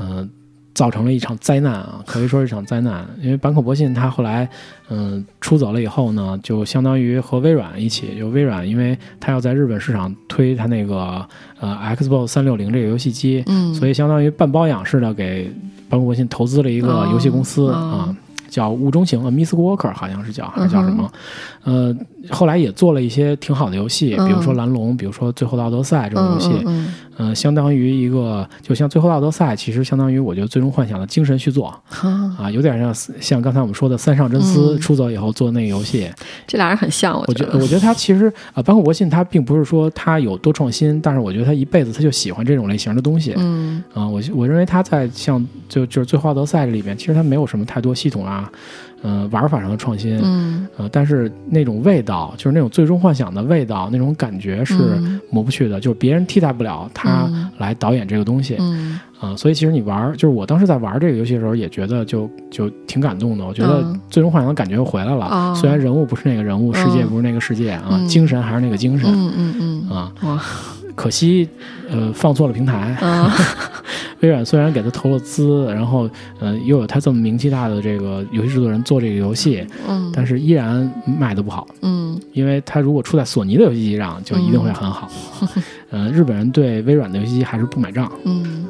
[0.00, 0.28] 嗯。
[0.74, 3.08] 造成了一场灾难啊，可以说是一场灾难。
[3.22, 4.46] 因为坂口博信他后来，
[4.90, 11.26] 嗯，出走了以后呢，就相当于和微软一起，就微软，因为他要在日本市场推他那个
[11.60, 15.50] 呃 Xbox 三六零这个游戏机，嗯，所以相当于半包养式的给
[15.88, 18.14] 坂口博信投资了一个游戏公司啊。
[18.48, 21.10] 叫雾中行 m i s s Walker 好像是叫还是叫什么？
[21.64, 21.94] 呃，
[22.30, 26.50] 后来也做了一些挺好的游戏，比如说蓝龙，比如说最后的奥德赛这种游戏，
[27.18, 31.72] 嗯，相当于一个，就像最后的奥德赛，其实相当于我觉得最终幻想的精神续作
[32.38, 36.10] 啊，有点像像刚才我们说的三上真司出走以后做的那个游戏，
[36.46, 48.50] 这俩人很像，我觉得，我觉得他其实啊，包括博信，他并不是说他有多创新，但是我觉得他一辈子他就喜欢这种类型的东西，嗯，啊，我我认为他在像就就是最后奥德赛里面，其实他没有什么太多系统啊。
[49.02, 54.74] 呃，玩法上的创新，嗯，呃，但是那种味道，就是那种最终幻想的味道，那种感觉是
[55.30, 63.44] 抹不去的，就是别人替代不了他来导演这个东西，嗯，啊，所以其实你玩，就是我当时在玩这个游戏的时候，也觉得就就挺感动的。
[63.44, 70.42] 我觉得最终幻想的感觉又回来了，虽然人物不是那个人物，世界不是那个世界啊，精神还是那个精神，嗯嗯嗯，啊，
[70.94, 71.48] 可惜，
[71.90, 72.96] 呃，放错了平台。
[74.20, 76.08] 微软虽然给他投了资，然后，
[76.40, 85.06] 呃，又有他这么名气大的这个游戏制作人做这个游戏，嗯，但是依然卖的不好，嗯，因为他如果出在索尼的游戏机上，就一定会很好。
[85.90, 88.66] 呃，日本人对微软的游戏机还是不买账，嗯嗯，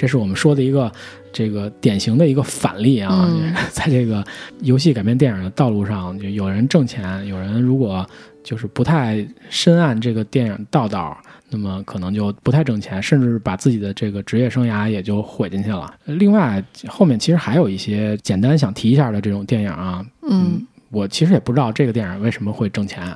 [0.00, 0.90] 这是我们说的一个
[1.30, 3.28] 这个典型的一个反例啊，
[3.70, 4.24] 在这个
[4.62, 8.06] 游戏改编电影的道路上，就有人挣钱，有人如果。
[8.42, 11.14] 就是不太深谙这个电影道道，
[11.50, 15.94] 那么可能就不太挣钱，甚至把自己的这个职业生涯也就毁进去了。
[16.06, 23.06] 另外，后面其实还有一些简单想提一下的这种电影啊，嗯，我其实也不知道这个电影为什么会挣钱，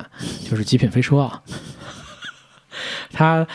[0.47, 1.15] 就是《极品飞车》，
[3.11, 3.45] 它。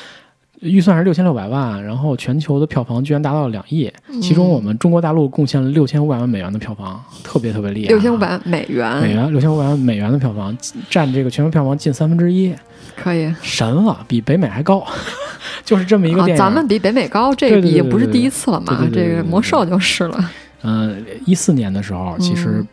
[0.60, 7.88] 预算是六千六百万，然后全球的票房居然达到了两亿，其中我们中国大陆贡献了六千五百万美元的票房，特别特别厉害。
[7.88, 10.56] 六千五百万美元，美元六千五百万美元的票房，
[10.90, 12.54] 占这个全球票房近三分之一，
[12.94, 14.86] 可以神了，比北美还高，
[15.64, 16.36] 就是这么一个电影。
[16.36, 18.86] 咱们比北美高，这个也不是第一次了嘛？
[18.92, 20.30] 这个魔兽就是了。
[20.62, 22.64] 嗯，一四年的时候，其实。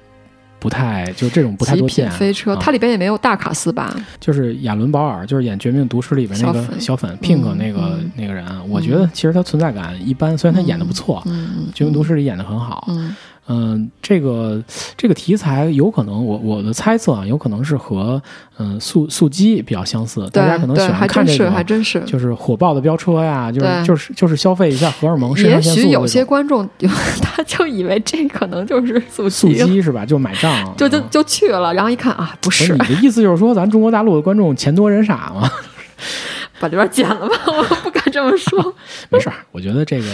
[0.60, 2.10] 不太，就这种不太多见。
[2.12, 3.96] 飞车，它里边也没有大卡斯吧？
[4.20, 11.24] 就是亚伦保尔，就是演《绝命毒师》里边那个小粉 Pink 那个那个人，我觉得其实他存在感一般，虽然他演的不错，
[11.74, 12.88] 《绝命毒师》里演的很好。
[13.49, 14.62] 嗯，这个
[14.97, 18.21] 这个题材有可能，我我的猜测啊，有可能是和
[18.57, 20.29] 嗯速速激比较相似。
[20.31, 25.33] 大家可能喜欢看这个，还真是，就是火爆的飙车呀，就是就是就是消费一下荷尔蒙。
[25.38, 26.67] 也许有些观众
[27.21, 30.05] 他就以为这可能就是速速激是吧？
[30.05, 32.73] 就买账，就就就去了，然后一看啊，不是。
[32.73, 35.49] 你的意思就是说，咱中国大陆的观众钱多人傻吗？
[36.60, 37.36] 把这边剪了吧，
[38.17, 38.73] 这么说。
[39.10, 40.06] 没事儿，我觉得这个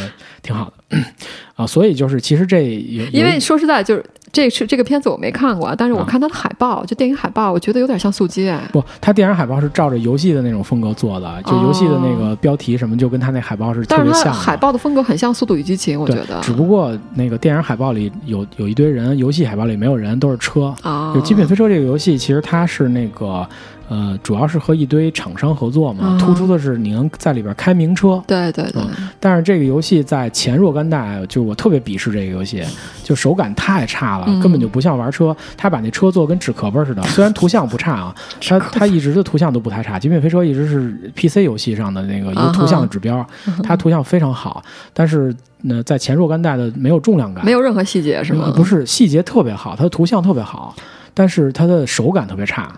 [0.41, 0.97] 挺好的
[1.55, 1.65] 啊。
[1.65, 8.53] 所以就是，其实这因为说实在，就是这是这个片子我没看过，但是我看它的海报，就电影海报，我觉得有点像速激。
[8.71, 14.33] 不，它电影海报是照着游戏的那种风格做的，就游戏的那个标题什么，就跟它那海报是特别像。
[14.33, 16.39] 海报的风格很像《速度与激情》，我觉得。
[16.41, 20.75] 只不过那个电影海报里有有一堆人，游戏海报里没有人，都是车。
[20.83, 20.89] 就
[21.21, 23.47] 《极品飞车》这个游戏，其实它是那个。
[23.89, 28.23] 呃，主要是和一堆厂商合作嘛，突出的是你能在里边开名车。
[28.25, 28.81] 对对对。
[29.19, 32.63] 但是这个游戏在前若干代，就我特别鄙视这个游戏，
[33.03, 35.35] 就手感太差了，根本就不像玩车。
[35.57, 39.99] 他把那车做跟纸壳子似的， 虽然图像不差啊，他他一直的图像都不太差。
[39.99, 43.25] 极品飞车一直是 PC 游戏上的那个一个图像的指标，
[43.61, 44.63] 它图像非常好。
[44.93, 48.51] 但是那在前若干代的没有重量感，没有任何细节是吗？
[48.55, 50.75] 不是，细节特别好，它的图像特别好，
[51.13, 52.71] 但是它的手感特别差。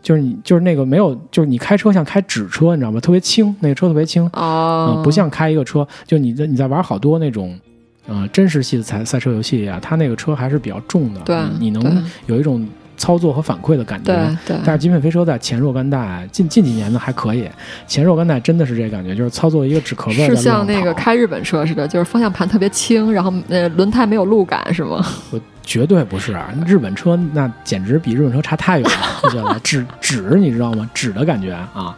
[0.00, 3.00] 就是你，就是那个没有，就是你开车像开纸车，你知道吗？
[3.00, 5.86] 特别轻，那个车特别轻，哦，不像开一个车。
[6.06, 7.58] 就你在你在玩好多那种，
[8.06, 14.14] 呃，真实系的赛赛车游戏啊，它那个车还是比较重的，对，你能有一种操作和反馈的感觉。
[14.14, 14.56] 对对。
[14.64, 17.48] 但是极品飞车在前若干代，近近几年的还可以，
[17.86, 20.16] 前若干代真的是这感觉，就是操作一个纸壳子。
[20.24, 25.04] 是像那个开日本车似的，就是方向盘特别轻，然后呃轮胎没有路感，是吗？
[25.68, 29.20] 绝对不是啊日本车，那简直比日本车差太远了。
[29.22, 30.88] 我觉得纸纸，你知道吗？
[30.94, 31.94] 纸的感觉啊，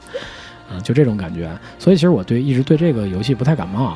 [0.73, 1.49] 嗯，就这种感觉。
[1.79, 3.95] 所以其实我对一直对这个游戏不太感冒，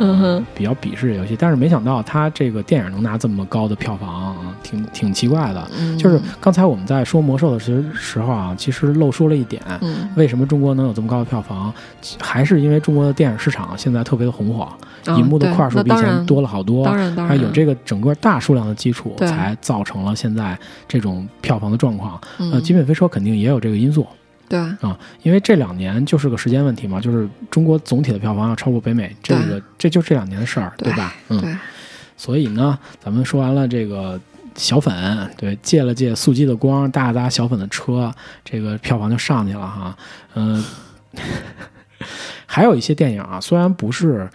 [0.55, 1.37] 比较鄙视这游戏。
[1.37, 5.69] 但是没想到它这个电影能拿这么高的票房，挺挺奇怪的。
[5.99, 9.61] 就是刚才我们在说魔兽的时时候啊，其实漏说了一点，
[10.15, 11.75] 为什么中国能有这么高的票房，
[12.21, 14.69] 还是因为中国的电影市场现在特别的红火。
[15.19, 22.21] 银幕的块数比以前多了好多，当然当然有这个整个大数量的基础，才造成了现在这种票房的状况。
[22.39, 24.07] 呃，极品飞车肯定也有这个因素，
[24.49, 31.15] 对啊，因为这两年就是个时间问题嘛，就是中国总体的票房要超过北美，这个这就这两年的事儿，对吧？
[31.29, 31.59] 嗯，
[32.17, 34.19] 所以呢，咱们说完了这个
[34.55, 38.13] 小粉，对，借了借速激的光，搭搭小粉的车，
[38.45, 39.97] 这个票房就上去了哈。
[40.35, 40.65] 嗯，
[42.47, 44.29] 还有一些电影啊，虽然不是。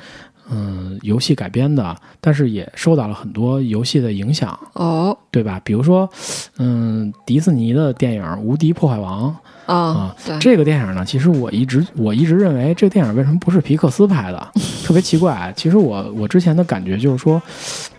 [0.52, 5.62] 嗯，游戏改编的，但是也受到了很多游戏的影响哦，对吧？
[5.64, 6.10] 比如说，
[6.58, 9.36] 嗯，迪士尼的电影《无敌破坏王》
[9.72, 14.52] 啊，这个电影呢，其实我一直我一直认为这个电影为什么不是皮克斯拍的，
[14.84, 15.54] 特别奇怪。
[15.56, 17.40] 其实我我之前的感觉就是说，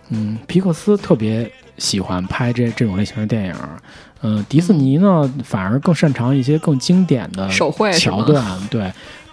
[0.09, 3.55] 嗯，皮克斯特别喜欢拍这这种类型的电影，
[4.23, 8.91] 嗯，迪士尼呢反而更擅长一些更经典的手绘桥段，对。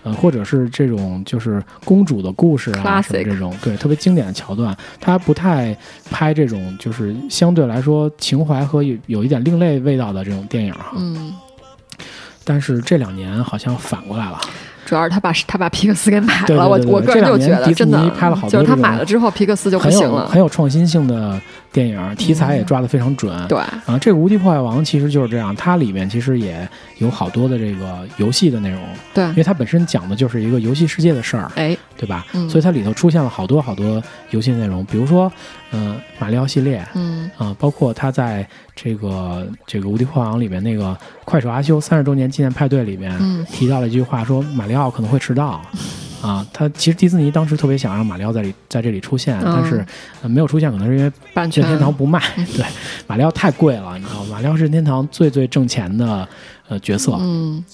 [0.08, 5.76] 呃，或者是这种就是公主的故事啊，什么这种对特别经典的桥段，他不太
[6.10, 10.92] 拍这种就是相对来说情怀和有有一点另类味道的这种电影哈。
[10.96, 11.32] 嗯。
[12.44, 14.40] 但是这两年好像反过来了。
[14.88, 18.10] 主要是他把他把皮克斯给买了，我我个人就觉得真的，
[18.48, 20.26] 就是他买了之后，皮克斯就不行了。
[20.28, 21.38] 很有创新性的
[21.70, 23.46] 电影题材也抓得非常准。
[23.48, 26.66] 对啊，这个《无敌破坏王》其实就是这样，它里面其实也
[27.00, 28.80] 有好多的这个游戏的内容。
[29.12, 32.24] 对，因为它本身讲的就是一个游戏世界的事儿，哎，对吧？
[32.48, 35.30] 所以它里头出现了好多好多游戏内容，比如说，
[35.72, 38.48] 嗯，马里奥系列，嗯啊，包括他在
[38.80, 43.12] 这个这个《无敌破坏王》里面那个快手阿修三十周年纪念派对里面
[43.50, 45.60] 提到了一句话，说马里奥可能会迟到。
[46.22, 49.84] 啊，他其实迪士尼当时特别想让马里奥在里在这里出现，但是
[50.22, 52.20] 没有出现，可能是因为任天堂不卖。
[52.56, 52.64] 对，
[53.06, 54.30] 马里奥太贵了，你知道吗？
[54.32, 56.28] 马里奥是任天堂最最挣钱的
[56.68, 57.16] 呃角色。
[57.20, 57.64] 嗯。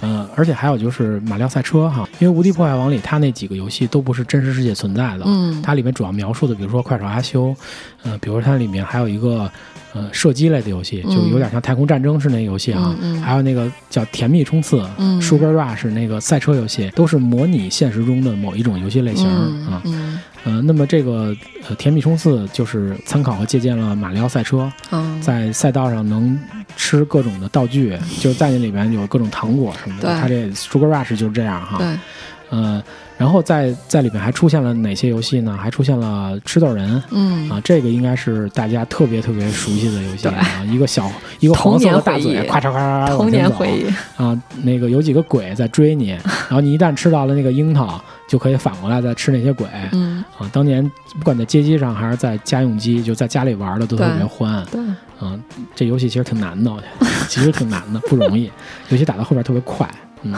[0.00, 7.54] 呃，而且还有就是马里奥赛车哈，因为《无敌破坏王》里它那几个游戏都不是真实世界存在的，嗯，它里面主要描述的，比如说快手阿修，
[8.02, 9.50] 呃，比如它里面还有一个
[9.92, 14.80] 呃射击类的游戏，就有点像太空战争是那个游戏啊，还有那个叫甜蜜冲刺
[15.20, 19.26] ，Sugar Rush 那个赛车游戏，都是模拟现实中的某一种游戏类型
[19.66, 19.82] 啊。
[20.44, 21.36] 呃，那么这个
[21.68, 24.72] 呃，甜蜜冲刺就是参考和借鉴了马里奥赛车，
[25.20, 26.38] 在赛道上能
[26.76, 30.08] 吃各种的道具，就是在那里面有各种糖果什么的。
[30.18, 31.78] 它这 Sugar Rush 就是这样哈。
[32.50, 32.58] 对。
[32.58, 32.82] 呃，
[33.16, 35.56] 然后在在里面还出现了哪些游戏呢？
[35.56, 37.02] 还出现了吃豆人。
[37.10, 37.48] 嗯。
[37.48, 43.64] 啊，这个应该是大家特别特别熟悉的游戏啊，一个小一个黄色的大嘴，咔嚓咔嚓往前走。
[44.16, 48.00] 啊，那个有几个鬼在追你，然后你一旦吃到了那个樱桃。
[48.28, 54.64] 就可以反过来再吃那些鬼，嗯啊，当年不管在街机上还是在家用机，就在家里玩的都特别欢。
[54.70, 54.80] 对，
[55.20, 55.42] 嗯，
[55.74, 56.72] 这游戏其实挺难的，
[57.28, 58.48] 其实挺难的，不容易。
[58.90, 59.84] 尤其打到后边特别快，
[60.22, 60.32] 嗯，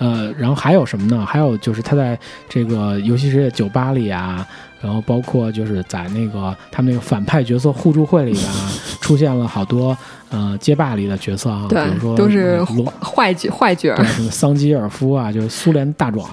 [0.00, 1.24] 呃，然后还有什么呢？
[1.24, 4.44] 还有就是他在这个游戏世界酒吧里啊，
[4.80, 9.96] 然后包括就是在那个他们那个反派角色互助会里啊， 出现了好多
[10.30, 12.64] 呃街霸里的角色啊，比如说都是
[12.98, 16.28] 坏角坏角，对，什么桑基尔夫啊，就是苏联大壮。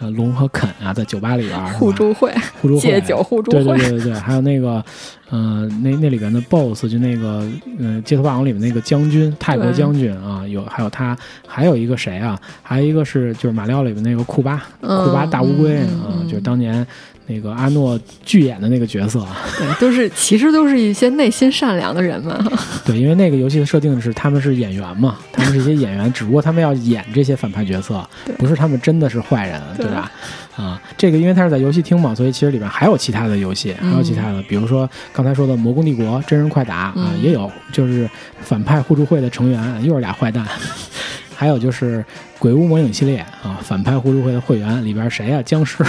[0.00, 4.84] 呃，龙和肯啊，在酒吧里边互助会，互助会，戒酒互助会，对对对对对，还有那个，
[5.30, 7.44] 呃，那那里边的 BOSS 就那个，
[7.80, 12.38] 呃，街头霸王里面那个将军，泰国将军啊，有还有他，还有一个谁啊？
[12.62, 16.86] 还有一个是就是马里奥里面那个库巴，库巴大乌龟啊，就是当年。
[17.30, 19.24] 那个阿诺剧演的那个角色，
[19.58, 22.42] 对，都是其实都是一些内心善良的人嘛。
[22.84, 28.02] 对，因为那个游戏的设定是他们是演员嘛，他们是一些演员，只不过他们要演这些反派角色，
[28.38, 30.10] 不是他们真的是坏人，对吧？
[30.56, 38.08] 啊，这个因为他是在游戏厅嘛，所以其实里边还有其他的游戏，还有其他的，比如说刚才说的《魔宫帝国》真人快打啊，也有，就是
[38.40, 40.44] 反派互助会的成员又是俩坏蛋，
[41.36, 41.98] 还有就是
[42.38, 45.42] 《鬼屋魔影》系列啊，反派互助会的会员里边谁啊？
[45.42, 45.84] 僵尸。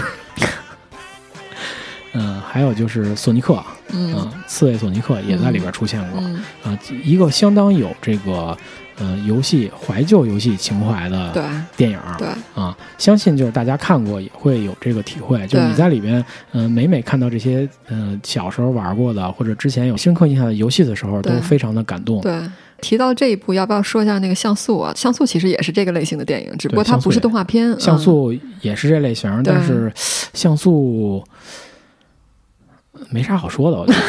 [2.13, 3.61] 嗯，还有就是索尼克，
[3.93, 6.19] 嗯，刺猬索尼克也在里边出现过，
[6.63, 8.57] 啊，一个相当有这个
[8.97, 11.31] 呃游戏怀旧游戏情怀的
[11.77, 22.19] 电影，对啊，相信就是大家看过也会有这个体会，就是你在里边，嗯，每每看到这些嗯小时候玩过的或者之前有深刻印象的游戏的时候，都非常的感动。
[22.21, 22.41] 对，
[22.81, 24.91] 提到这一部，要不要说一下那个像素啊？
[24.95, 27.79] 像素其实也是这个类型的电影，只不过它不是动画片。
[27.79, 29.93] 像素也是这类型，但是
[30.33, 31.23] 像素。
[33.09, 33.99] 没啥好说的，我觉得。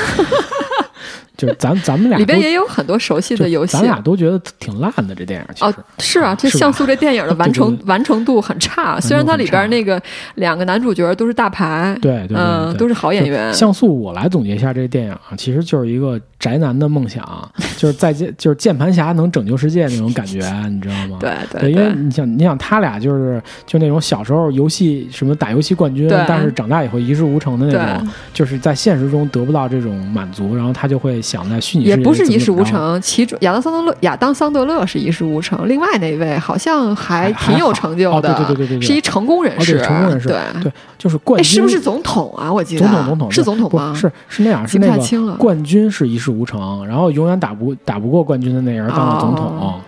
[1.41, 5.67] 就是咱咱们俩里边也有很多熟悉的游戏，咱俩都觉得挺烂的这电影。
[5.67, 9.01] 哦，是啊，这像素这电影的完成完成度很差。
[9.01, 10.01] 虽然它里边那个
[10.35, 13.55] 两个男主角都是大牌，对对，嗯，都是好演员。
[13.55, 21.17] 像素，我来总结一下这电影啊，其实就是一个宅男的梦想， 就是在键就是键盘侠能拯救世界那种感觉， 你知道吗？
[21.19, 31.19] 对对，因为你想你想他俩就是就那种小时候游戏什么打游戏冠军，但是长大以后一事无成的那种，就是在现实中得不到这种满足，然后他就会。
[31.61, 42.53] 虚拟也不是一事无成，其中亚当桑德勒亚当桑德勒是一事无成，另外那位好像还挺有成就的，对对对对对，是一成功人士，成功人士，对对，就是冠军，是不是总统啊？
[42.53, 43.93] 我记得总统总统是总统吗？
[43.95, 49.81] 是是那样，是那个冠军是一事无成，然后永远打不打不过冠军的那人当了总统，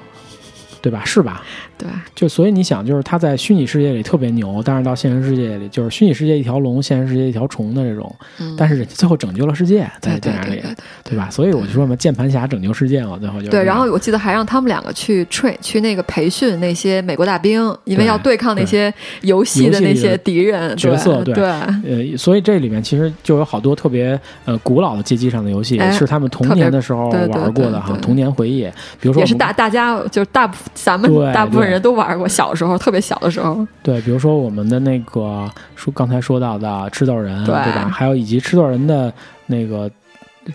[0.81, 1.03] 对吧？
[1.05, 1.43] 是吧？
[1.79, 8.15] 对，就所以你想，就是他在虚拟世界里特别牛，但是到现实世界里，就是虚拟世界一条龙，现实世界一条虫的这种。
[8.39, 8.55] 嗯。
[8.57, 10.63] 但是人家最后拯救了世界，在电影里，
[11.03, 11.29] 对吧？
[11.31, 13.49] 所以我就说嘛，键盘侠拯救世界嘛，最后就。
[13.49, 21.23] 对，然后我记得还让他们两个去 train 去那个培训那些美国大兵，因为要对抗那些游戏的那些敌人角色。
[21.25, 21.45] 对。
[21.45, 28.63] 呃，所以这里面其实就有好多特别呃古老的街机上的游戏，是他们童年的时候玩过的哈，童年回忆。
[29.01, 32.42] 比如说，也是大大家就是大咱们大部分人都玩过小。
[32.42, 37.88] 小时候特别小的时候，对，比如说我们的那个说刚才说到的吃豆人，对吧？
[37.88, 39.12] 还有以及吃豆人的
[39.46, 39.88] 那个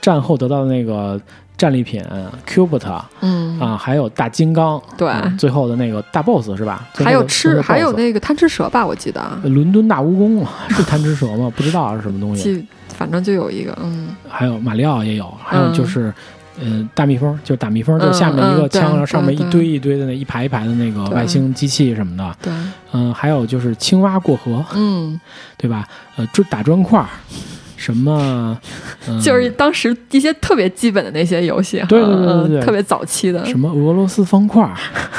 [0.02, 1.18] 战后得到的那个
[1.58, 2.04] 战利品
[2.46, 6.86] Cubot，嗯啊，还有大金刚，对，最后的那个大 boss 是吧？
[6.94, 8.86] 还有吃，还有那个贪吃蛇吧？
[8.86, 11.50] 我记得伦敦大蜈蚣是贪吃蛇吗？
[11.56, 16.14] 不知道是什么东西，反正就有一个，嗯，还有马里奥也有，还有就是。
[16.60, 22.36] 嗯，大蜜蜂就是打蜜蜂，就下面一个枪，然后上面一堆一堆的那一排一排的那个外星机器什么的。
[22.42, 22.54] 对，
[22.94, 25.20] 嗯，还有就是青蛙过河，嗯，
[25.58, 25.88] 对吧？
[26.16, 27.06] 呃，砖打砖块，
[27.76, 28.58] 什么，
[29.24, 34.64] 就是当时一些特别基本的那些游戏，对对对对对，特别早期的，什么俄罗斯方块，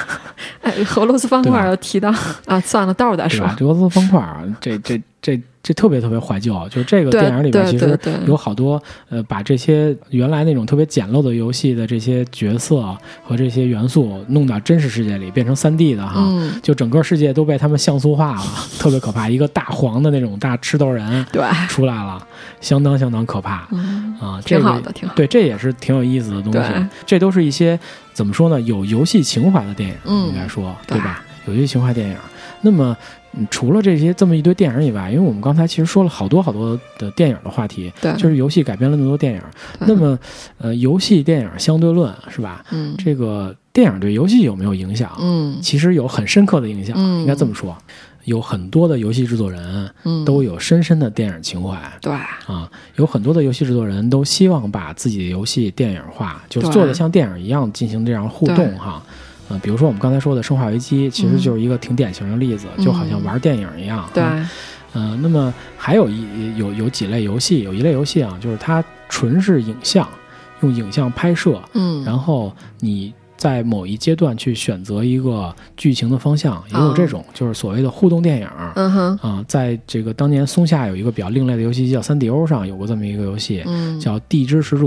[0.63, 2.13] 哎，俄罗斯方块要提到。
[2.47, 3.47] 啊，算了，待会儿再说。
[3.61, 4.21] 俄罗斯方块，
[4.61, 5.41] 这这这。
[5.69, 16.27] 这特别特别怀旧，就是这个电影里面其实有好多呃，把这些原来那种特别简陋的游戏的这些角色和这些元素弄到真实世界里，变成三 D 的哈，
[16.63, 18.43] 就整个世界都被他们像素化了，
[18.81, 19.29] 特别可怕。
[19.29, 22.27] 一个大黄的那种大吃豆人对出来了，
[22.63, 23.57] 相当相当可怕
[24.19, 25.15] 啊，挺好的，挺好。
[25.15, 26.71] 对，这也是挺有意思的东西。
[27.05, 27.79] 这都是一些
[28.15, 28.59] 怎么说呢？
[28.63, 29.97] 有游戏情怀的电影，
[30.29, 31.23] 应该说对吧？
[31.47, 32.17] 有游戏情怀电影，
[32.63, 32.97] 那么。
[33.51, 39.43] 除了这些这么一堆电影以外，因为我们刚才其实说了好多好多的电影的话题，对，就是游戏改编了那么多电影。
[39.81, 40.19] 那么，
[40.57, 42.65] 呃，游戏电影相对论是吧？
[42.71, 45.13] 嗯，这个电影对游戏有没有影响？
[45.21, 46.99] 嗯，其实有很深刻的影响。
[46.99, 47.77] 应该这么说，
[48.25, 49.91] 有很多的游戏制作人，
[50.25, 51.79] 都有深深的电影情怀。
[52.01, 52.13] 对，
[52.47, 59.03] 啊，有很多的游戏制作人都希望把自己的游戏电影化，就做的像电影一样进行这样互动哈。
[59.49, 64.09] 嗯，比如说我们刚才说的《生化危机》，其实就是一个挺典型的例子，就好像玩电影一样。
[64.13, 64.23] 对，
[64.93, 70.09] 呃，那么还有一有有几类游戏，有一类游戏啊，就是它纯是影像，
[70.61, 73.13] 用影像拍摄，嗯，然后你。
[73.39, 78.49] 在某一阶段去选择一个剧情的方向，也有这种，就是所谓的互动电影。
[78.75, 83.63] 嗯哼，啊，在这个当年松下有一个比较另类的游戏机叫三 D O 上有过这么一个游戏，
[84.01, 84.85] 叫《地之使者》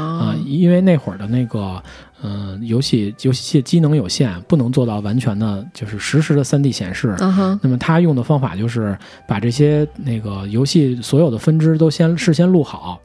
[0.00, 1.82] 啊，因为那会儿的那个
[2.22, 7.14] 嗯游戏游戏机机能有限，不能做到完全的就是实时的三 D 显示。
[7.60, 8.96] 那么他用的方法就是
[9.28, 12.98] 把这些那个游戏所有的分支都先事先录好。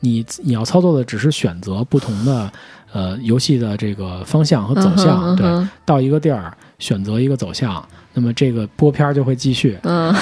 [0.00, 2.52] 你你要操作的只是选择不同的。
[2.92, 7.82] 呃，游戏的这个方向和走向，对，到一个地儿选择一个走向，
[8.12, 10.14] 那么这个播片就会继续，嗯，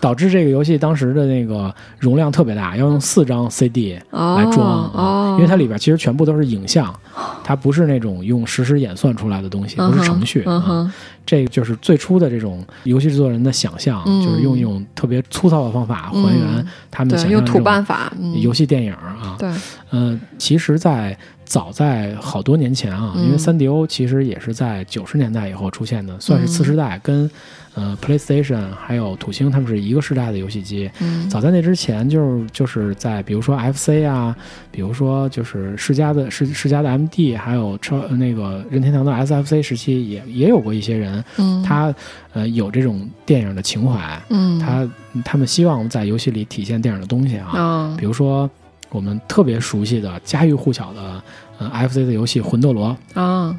[0.00, 6.94] 导致这个游戏当时的那个容量特别大，要用四张 CD 来装啊，因为它里边其实全部都是影像，
[7.42, 10.92] 它不是那种用实时演算出来的东西，不是程序啊。
[11.24, 19.36] 这个就是最初的这种游戏制作人的想象，就是用一种特别粗糙的方法还原他们的想象，用土办法游戏电影啊。
[19.38, 19.48] 对，
[19.92, 21.16] 嗯，其实，在
[21.52, 27.30] 早在好多年前啊，因为三 D O 其实也是在九十年代以后出现的，算是次时代，跟
[27.74, 30.90] 呃 PlayStation 还有土星他们是一个时代的游戏机。
[31.28, 34.34] 早在那之前，就是就是在比如说 FC 啊，
[34.70, 41.22] 比如说就是世嘉的世世嘉的 MD，还有超那个任天堂的 SFC 时期，也也有过一些人，
[41.62, 41.94] 他
[42.32, 44.88] 呃有这种电影的情怀，嗯，他
[45.22, 48.48] 他们希望在游戏里体现电影的东西啊，比如说。
[48.94, 51.22] 我们特别熟悉的家喻户晓的，
[51.58, 53.54] 呃，FC 的游戏《魂斗罗》啊，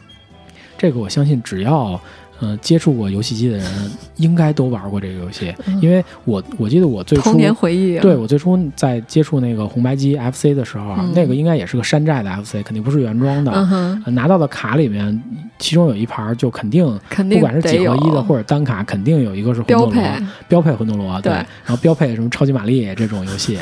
[0.78, 2.00] 这个我相信只要，
[2.42, 5.54] 嗯，接触过游戏机的人，应该都玩过这个游戏。
[5.82, 14.02] 因为我我记得我最初童年回忆，对我最初在接触那个红白机 FC 的时候，那个应该也是个山寨的 FC，肯定不是原装的。
[14.12, 15.24] 拿到的卡里面，
[15.58, 16.84] 其中有一盘就肯定，
[17.30, 20.04] 不管是几合一的或者单卡，肯定有一个是魂斗罗，
[20.50, 23.58] 标配魂斗罗，对，然后标配什么超级玛丽这种游戏，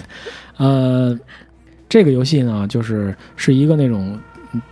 [0.58, 1.16] 呃。
[1.92, 4.18] 这个游戏呢，就是是一个那种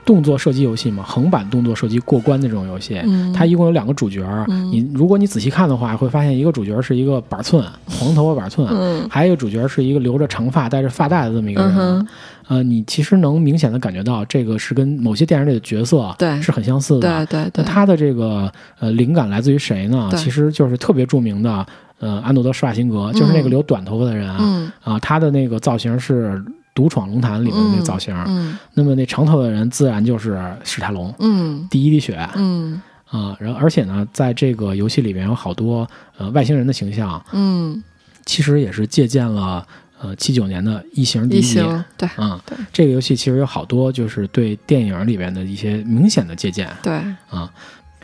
[0.06, 2.98] 动作射击游戏嘛，横版动作射击过关的这种游戏。
[3.36, 4.26] 它一共有两个主角，
[4.72, 8.66] 你如果你仔细看的话，会发现一个主角是一个板寸，黄头发板寸，
[9.10, 12.08] 还有一个主角是一个留着长发、戴着发带的这么一个人。
[12.48, 17.26] 呃，你其实能明显的感觉到，这个是跟某些电影里的角色对是很相似的。
[17.26, 17.52] 对对。
[17.58, 18.50] 那他的这个
[18.80, 20.10] 呃灵感来自于谁呢？
[20.16, 21.66] 其实就是特别著名的
[22.00, 24.74] 呃安诺德施瓦辛格，就是那个留短头发的人啊。
[24.84, 26.42] 啊，他的那个造型是。
[26.80, 32.82] 独闯龙潭里面的那个造型，嗯，那么那长头的人自然就是史泰龙，嗯，第一滴血，嗯。
[33.12, 35.86] 啊，然后而且呢，在这个游戏里面有好多
[36.18, 37.84] 呃外星人的形象，嗯，
[38.24, 39.68] 其实也是借鉴了
[40.00, 41.56] 呃七九年的异形第一，
[41.98, 46.94] 对，嗯，对，这个游戏其实有好多就是对电影里边的一些明显的借鉴，对，
[47.30, 47.52] 啊，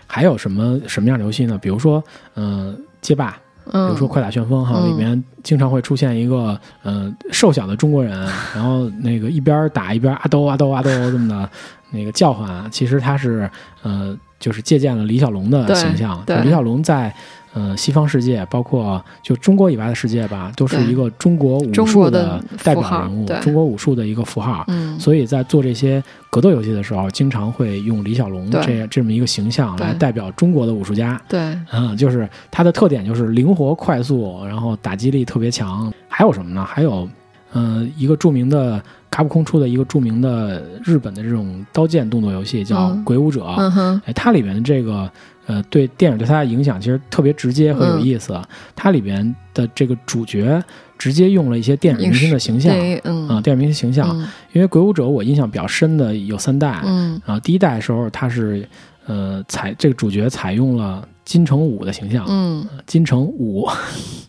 [0.07, 1.57] 还有什么什么样的游戏呢？
[1.61, 2.03] 比如说，
[2.35, 3.37] 嗯，街霸。
[3.71, 8.17] 比如说《快打旋风》哈，里面经常会出现一个呃瘦小的中国人，
[8.55, 11.49] 然后那个一边打一边啊兜啊兜啊兜这么的
[11.91, 13.49] 那个叫唤，其实他是
[13.81, 16.23] 呃就是借鉴了李小龙的形象。
[16.43, 17.13] 李小龙在。
[17.57, 24.65] 嗯，西方世界包括就中国以外的世界吧，都是一个中国武术的代表人物，中国武术的一个符号。
[24.67, 31.19] 嗯，所以在做这些格斗游戏的时候，经常会用李小龙这这么一个形象来代表中国的武术家。
[31.29, 35.89] 对，嗯，就是他的特点就是灵活快速，然后打击力特别强。
[36.09, 36.65] 还有什么呢？
[36.65, 37.07] 还有，
[37.53, 43.45] 嗯，一个著名的卡普空出的一个著名的日本的这种刀剑动作游戏叫《鬼武者》。
[43.57, 45.09] 嗯哼，哎，它里面的这个。
[45.47, 48.39] 呃，对电影对它的影响其实特别直接和有意思。
[48.75, 50.61] 它里边的这个主角
[50.97, 52.73] 直接用了一些电影明星的形象，
[53.03, 54.15] 嗯，电影明星形象。
[54.53, 58.67] 因为《鬼武者》我印象比较深的有三代，嗯，啊，第一代的时候他是
[59.05, 63.67] 呃采这个主角采用了金城武的形象，嗯，金城武，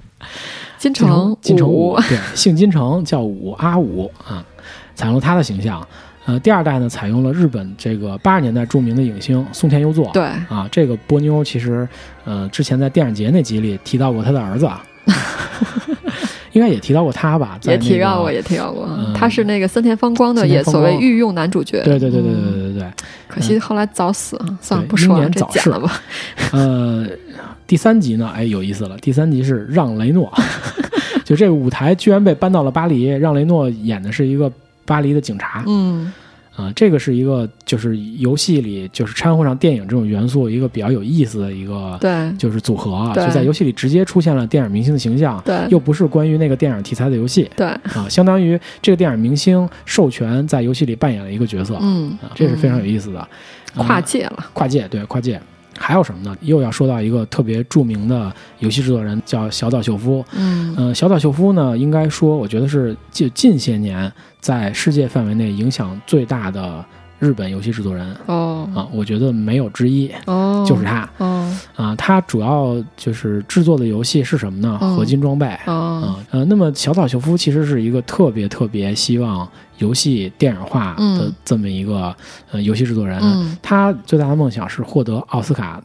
[0.76, 4.44] 金城金城武，对，姓金城叫武阿武啊，
[4.94, 5.86] 采用了他的形象。
[6.26, 10.10] 呃，第二代呢，采用了日本这个八十年代著名的影星松田优作。
[10.12, 11.88] 对啊，这个波妞其实，
[12.24, 14.68] 呃，之前在电影节那集里提到过他的儿子，
[16.50, 17.56] 应该也提到过他吧？
[17.62, 18.88] 也提到过，也提到过。
[19.14, 21.80] 他是那个森田芳光的也所谓御用男主角。
[21.84, 22.90] 对对对对对对对。
[23.28, 26.02] 可惜后来早死啊，算了，不说这简了吧。
[26.50, 27.06] 呃，
[27.68, 28.98] 第三集呢，哎，有意思了。
[28.98, 30.32] 第三集是让雷诺，
[31.24, 34.50] 就这个舞台居然被搬到了巴黎，让雷诺演的是一个。
[34.86, 36.12] 巴黎的警察，嗯，
[36.54, 53.28] 啊，这个是一个就是游戏里就是掺和上电影这种元素一个比较有意思的一个，对，就是组合啊，就在游戏里直接出现了电影明星的形象，对，又不是关于那个电影题材的游戏，对，啊，相当于这个电影明星授权在游戏里扮演了一个角色，嗯，这是非常有意思的，
[53.74, 55.38] 跨界了，跨界，对，跨界，
[55.78, 56.36] 还有什么呢？
[56.40, 60.24] 又要说到一个特别著名的游戏制作人，叫小岛秀夫。
[60.32, 64.10] 嗯，呃，小岛秀夫呢，应该说，我觉得是近近些年
[64.40, 66.84] 在世界范围内影响最大的
[67.18, 68.16] 日本游戏制作人。
[68.26, 70.10] 哦，啊，我觉得没有之一。
[70.26, 71.08] 哦，就是他。
[71.18, 74.78] 哦，啊，他主要就是制作的游戏是什么呢？
[74.78, 75.46] 合金装备。
[75.66, 79.48] 哦，呃，那么小岛秀夫其实是一个特别特别希望
[79.78, 82.14] 游戏电影化的这么一个
[82.50, 83.18] 呃游戏制作人。
[83.22, 85.82] 嗯，他最大的梦想是获得奥斯卡。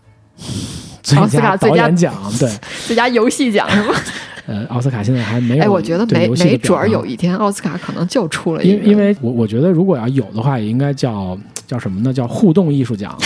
[1.18, 2.50] 奥斯卡导演奖，对，
[2.86, 3.94] 最佳游戏奖是吗？
[4.46, 5.64] 呃，奥斯卡现在还没有。
[5.64, 8.64] 哎，我觉得没没准儿有一天奥斯卡可能就出了。
[8.64, 11.38] 因因为我我觉得如果要有的话，也应该叫
[11.68, 12.12] 叫什么呢？
[12.12, 13.18] 叫互动艺术奖。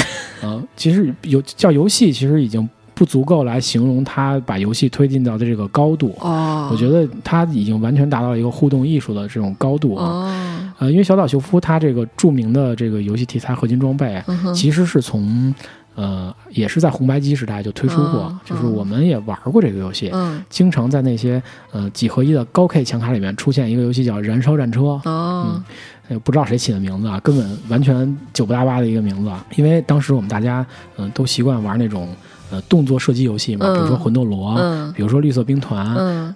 [0.41, 6.15] 呃，其实有叫游戏，其实已经不足够来形容它把游戏推进到的这个高度。
[6.19, 10.05] 哦，我觉得它已经完全达到了一个互动艺术的这种高度啊。
[10.05, 10.33] 哦，
[10.79, 14.21] 呃，因为小岛秀夫他这个著名的这个游戏题材合金装备，
[14.53, 15.53] 其实是从。
[15.95, 20.11] 呃，也是在红白机时代就推出过，就是我们也玩过这个游戏，
[20.49, 21.41] 经常在那些
[21.71, 24.81] 呃几合一的高 K 强卡里面出现一个游戏叫《燃烧战车》。
[25.09, 25.61] 哦，
[26.09, 29.31] 嗯，不知道谁起的名字啊，根本完全九不搭八的一个名字。
[29.55, 30.65] 因为当时我们大家
[30.97, 32.09] 嗯都习惯玩那种
[32.51, 34.55] 呃动作射击游戏嘛，比如说魂斗罗，
[34.93, 35.85] 比如说绿色兵团，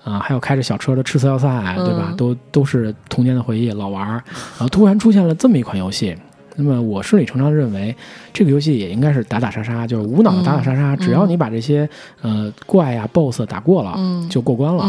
[0.04, 2.14] 啊，还有开着小车的赤色要塞，对吧？
[2.16, 4.08] 都都是童年的回忆，老玩。
[4.08, 4.22] 然
[4.60, 6.16] 后突然出现了这么一款游戏。
[6.62, 7.96] 那么我顺理成章认为，
[8.34, 10.94] 这个游戏也应该是打打杀杀，就是无脑的打打杀杀。
[10.98, 11.90] 只要你把这些
[12.22, 13.98] 呃怪呀、BOSS 打过了，
[14.30, 14.86] 就过关了。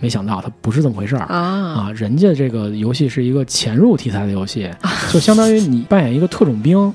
[0.00, 1.90] 没想到它不是这么回事儿啊！
[1.94, 4.68] 人家这个游戏是一个潜入题材的游戏，
[5.12, 6.92] 就相当于你扮演一个特种兵，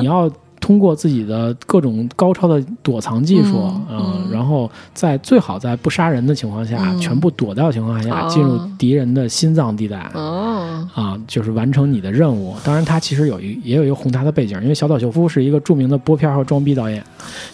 [0.00, 0.30] 你要。
[0.68, 12.54] 通过自己的各种高超的躲藏技术，嗯，然后在最好在不杀人的情况下，全部躲掉情况下，进入敌人的心脏地带，哦，啊，就是完成你的任务。
[12.62, 17.02] 当然，他其实有一也有一个宏大的背景，因为小岛秀夫是一个著名的播片和装逼导演，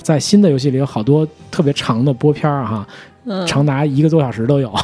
[0.02, 2.84] 在新的游戏里有好多特别长的播片儿哈，
[3.46, 4.82] 长达一个多小时都有，啊，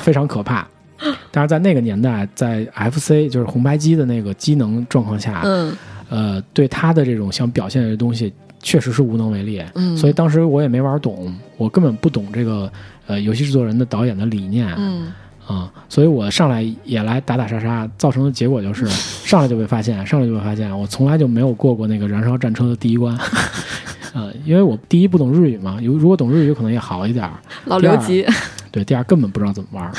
[0.00, 0.64] 非常可怕。
[1.32, 5.76] 但是在那个年代，在 FC 就是红白机的那个机能状况下，嗯。
[6.08, 9.62] 呃，对他的这种想表现的东西，确实是无能为力。
[9.74, 12.70] 嗯，所以当时我也没玩懂，我根本不懂这个
[13.06, 14.72] 呃游戏制作人的导演的理念。
[14.78, 15.12] 嗯，
[15.46, 18.88] 啊，所以我上来也来打打杀杀，造成的结果就是
[19.26, 23.14] 上来就被发现，上来就被发现，我从来就没有过过那个燃烧战车的第一关。
[24.14, 27.30] 呃，因为我第一不懂日语嘛，有如果懂日语可能也好一点。
[27.66, 28.26] 老留级。
[28.72, 29.92] 对，第二根本不知道怎么玩。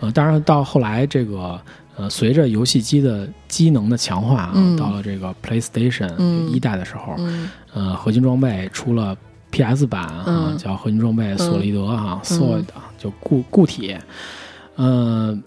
[0.00, 1.60] 呃，当然到后来这个。
[1.96, 6.10] 呃，随着游戏机的机能的强化啊，到了这个 PlayStation
[6.46, 7.14] 一代的时候，
[7.74, 9.14] 呃，合金装备出了
[9.50, 12.64] PS 版啊，叫合金装备索利德啊，Solid
[12.96, 13.94] 就固固体。
[14.76, 15.42] 嗯，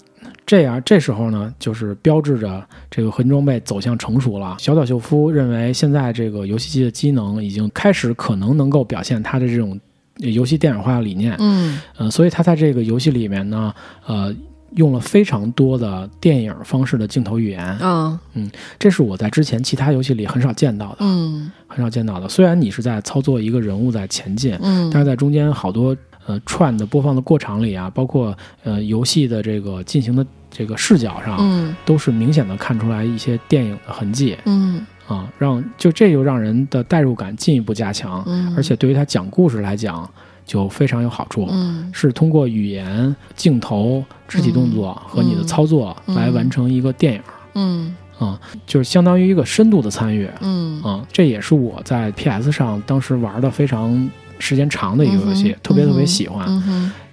[0.45, 4.55] 这样这时候呢，就是标志着这个合金装备走向成熟了。
[4.59, 9.79] 小岛秀夫认为，现在这个游戏机的机能已经开始可能能够表现它的这种
[10.17, 11.35] 游戏电影化的理念。
[11.39, 13.73] 嗯，呃，所以他在这个游戏里面呢，
[14.05, 14.31] 呃。
[14.75, 17.63] 用了非常多的电影方式的镜头语言。
[17.63, 22.27] 啊，嗯，这是我在之前其他游戏里很少见到的，嗯，很少见到的。
[22.27, 25.95] 虽然你是在操作一个人物在前进，嗯，但是在中间好多
[26.25, 40.09] 呃串的播放的过程里啊，包括呃游戏的这个进行的这个视角上，嗯，都是明显的看出来一些电影的痕迹，嗯，啊，让就这就让人的代入感进一步加强，嗯，而且对于他讲故事来讲。
[40.45, 41.47] 就非常有好处，
[41.91, 47.21] 是通过语言、镜头、肢体动作和你的操作来完成一个电影，
[47.55, 47.95] 嗯。
[48.19, 50.81] 啊，就是相当于一个深度的参与，嗯。
[50.81, 56.47] 啊，这也是我在 PS 上当时玩的非常时间长的一个游戏，特别特别喜欢，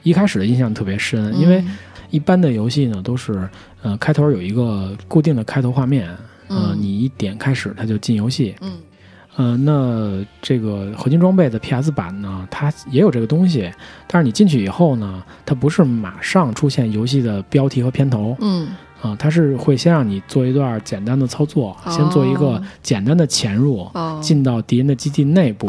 [0.03, 1.65] 一开始的印象特别深，因为
[2.11, 3.49] 一般的游戏呢都是，
[3.83, 6.09] 呃，开头有一个固定的开头画面，
[6.49, 8.73] 嗯，你一点开始它就进游戏，嗯。
[9.37, 13.73] 呃，那这个合金装备的 PS 版呢，它也有这个东西，
[14.07, 18.69] 但是你进去以后呢，它不是马上出现游戏的标题和片头，嗯，
[19.01, 23.89] 啊，它是会先让你做一段简单的操作，先做一个简单的潜入，
[24.21, 25.69] 进到敌人的基地内部。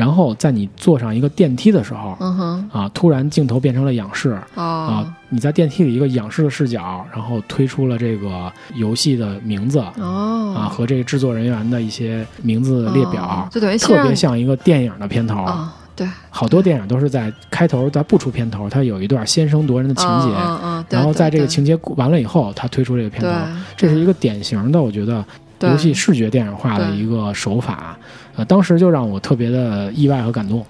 [0.00, 15.46] 然后在你坐上一个电梯的时候，嗯哼，啊，突然镜头变成了仰视，啊，你在电梯里一个仰视的视角，然后推出了这个游戏的名字，哦，啊，和这个制作人员的一些名字列表，就等于特别像一个电影的片头，
[15.94, 20.30] 对，好多电影都是在开头在不出片头，它有一段先声夺人的情节，
[20.88, 23.28] 然后在这个情节完了以后，它推出这个片头，
[23.76, 25.22] 这是一个典型的，我觉得。
[25.62, 27.94] 游戏视觉电影化的一个手法，
[28.36, 30.64] 呃，当时就让我特别的意外和感动。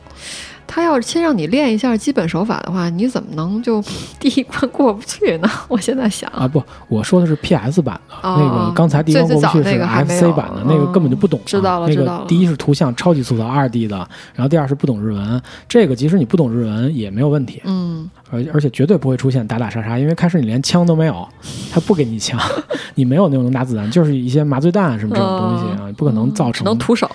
[0.72, 3.82] 他要是先让你练一下基本手法的话，你怎么能就
[4.20, 5.50] 第一关过不去呢？
[5.66, 11.40] 我现在想啊，不，我说的是 PS 版的那个，刚才第一关过不去是 FC 版的，那个根本就不懂。
[11.44, 13.96] 知道了，那个第一是图像超级粗糙，二 D 的，
[14.32, 15.42] 然后第二是不懂日文。
[15.68, 21.26] 这个即使你不懂日文也没有问题，嗯，而而且绝对不会出现打打杀杀，因为开始你连枪都没有，
[21.72, 22.38] 他不给你枪，
[22.94, 26.64] 你没有那种能打子弹，就是一些麻醉弹什么这种东西啊，不可能造成。
[26.64, 27.10] 能徒手。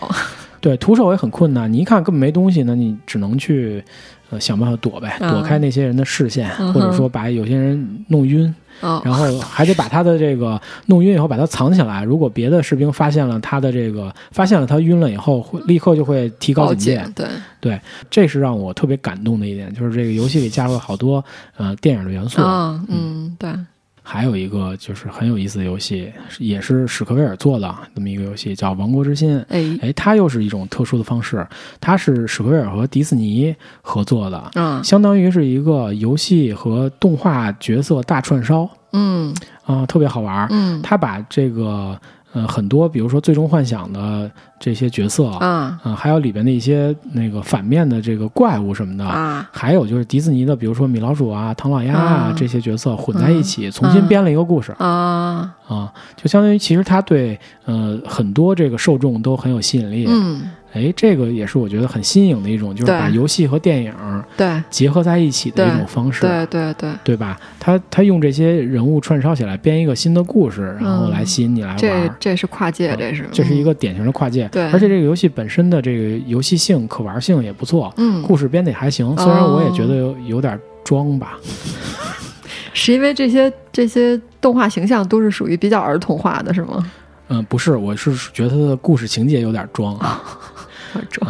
[0.66, 1.72] 对，徒手也很困难。
[1.72, 3.84] 你一看根本没东西，那你只能去，
[4.32, 8.52] 呃，想办法躲呗，躲开那些人的视线，或者说把有些人弄晕，
[8.82, 12.04] 然后还得把他的这个弄晕以后把他藏起来。
[12.04, 17.06] 如果别的士兵发现了他的这个，发现了他晕了以后，会立刻就会提高警戒。
[17.14, 17.28] 对
[17.62, 21.24] 对，这是让我特别感动的一点，就是这个游戏里加入了好多
[21.58, 22.42] 呃电影的元素。
[22.42, 23.52] 嗯，对。
[24.08, 29.36] 还有一个就是很有意思的游戏，也是史克威尔做的那么一个游戏，叫《王国之心》。
[29.50, 31.46] 哎，哎，它又是一种特殊的方式，
[31.82, 39.34] 它是史克威尔和迪士尼合作的，嗯，相当于是一个游戏和动画角色大串烧，嗯，
[39.66, 42.00] 啊，特别好玩，嗯，他把这个。
[42.36, 44.30] 呃，很多，比如说《最终幻想》的
[44.60, 60.42] 这些角色啊，啊，还有里边的一些那个反面的这个怪物什么的啊，还有就是迪士尼的，比如说米老鼠啊、唐老鸭啊这些角色混在一起，重新编了一个故事啊啊，就相当于其实他对呃很多这个受众都很有吸引力，嗯。
[60.76, 63.94] 哎，这个也是我觉得很新颖的一种，就是把游戏和电影
[64.36, 67.40] 对结合在一起的一种方式，对对对，对吧？
[67.58, 71.78] 他他用这些人物串烧起来编一个新的故事，然后来吸引你来玩。
[71.78, 74.50] 这这是跨界，这是这是一个典型的跨界。
[74.50, 79.16] 对，而且这个游戏本身的这个游戏性、可玩性也不错，嗯，故事编的也还行。
[79.18, 81.40] 虽然我也觉得有有点装吧，
[82.74, 86.92] 是因为这些这些动画形象都是属于比较儿童化的，是吗？
[87.30, 89.96] 嗯，不是，我是觉得它的故事情节有点装。
[89.98, 90.22] 啊，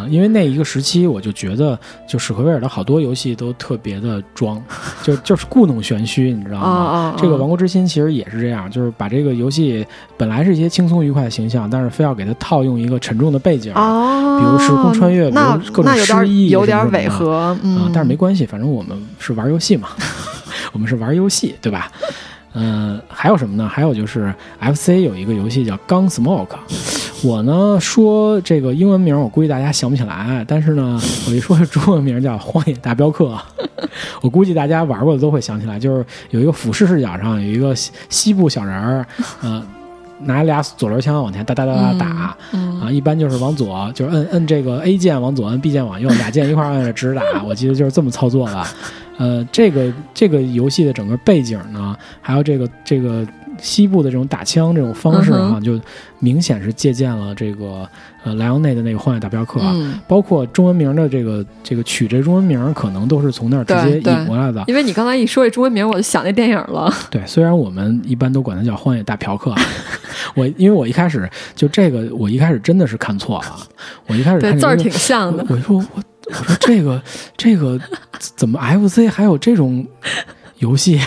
[0.10, 4.62] 因为那一个时期，我就觉得，就史克威尔的好多游戏都特别的装，
[5.04, 7.16] 就就是故弄玄虚，你知道吗？
[7.18, 9.86] 这个《王国之心》其实也是这样，就是把这个游戏
[10.18, 17.60] 本来是一些轻松愉快的形象，但是非要给它套用一个沉重的背景，比如时空穿越，比如各种失忆，有点违和啊。
[17.94, 19.90] 但是没关系，反正我们是玩游戏嘛，
[20.74, 21.92] 我们是玩游戏，对吧？
[22.58, 23.68] 嗯，还有什么呢？
[23.68, 26.48] 还有就是 FC 有一个游戏叫《Gun Smoke》，
[27.24, 33.26] 我呢说这个英文名，我估计大家想不起来，但是呢， 我一说中文名叫《荒野大镖客》，
[34.22, 37.74] 我估计大家玩过的都会想起来，就是有一个俯视视角上有一个
[38.10, 39.06] 西部小人儿，
[39.42, 39.66] 嗯，
[40.24, 42.08] 拿俩左轮枪往前哒哒哒哒打，
[42.86, 48.64] 啊，一般就是往左，就是摁摁这个 A 键往左，摁 B 键往右，俩键一块摁着直打，我记得就是这么操作的。
[49.18, 53.26] 呃，这个这个游戏的整个背景呢，还有这个这个
[53.62, 55.80] 西部的这种打枪这种方式啊，就
[56.20, 57.88] 明显是借鉴了这个
[58.24, 64.64] 呃莱昂内的那个《荒野大镖客》，啊包括中文名的这个这个取这中文名，可能都是从那儿直接引过来的。
[64.68, 66.92] 因为你刚才一说这中文名，我就想那电影了。
[67.10, 69.52] 对，虽然我们一般都管它叫《荒野大嫖客》，
[70.36, 73.58] 我因为我一开始就这个，我一开始真的是看错了，
[74.08, 76.04] 我一开始对字儿挺像的，我说我。
[76.28, 77.00] 我说这个
[77.38, 77.80] 这个
[78.18, 79.86] 怎么 FC 还有这种
[80.58, 81.00] 游戏？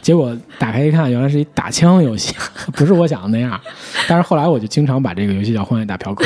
[0.00, 2.34] 结果打开一看，原来是一打枪游戏，
[2.74, 3.60] 不是我想的那样。
[4.08, 6.24] 但是后来我就经常把这个游戏叫《荒野大嫖客》。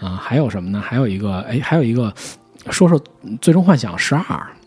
[0.04, 0.80] 啊，还有什么呢？
[0.80, 2.12] 还有一个，哎，还有一个，
[2.70, 2.98] 说说
[3.40, 4.22] 《最终幻想十二》。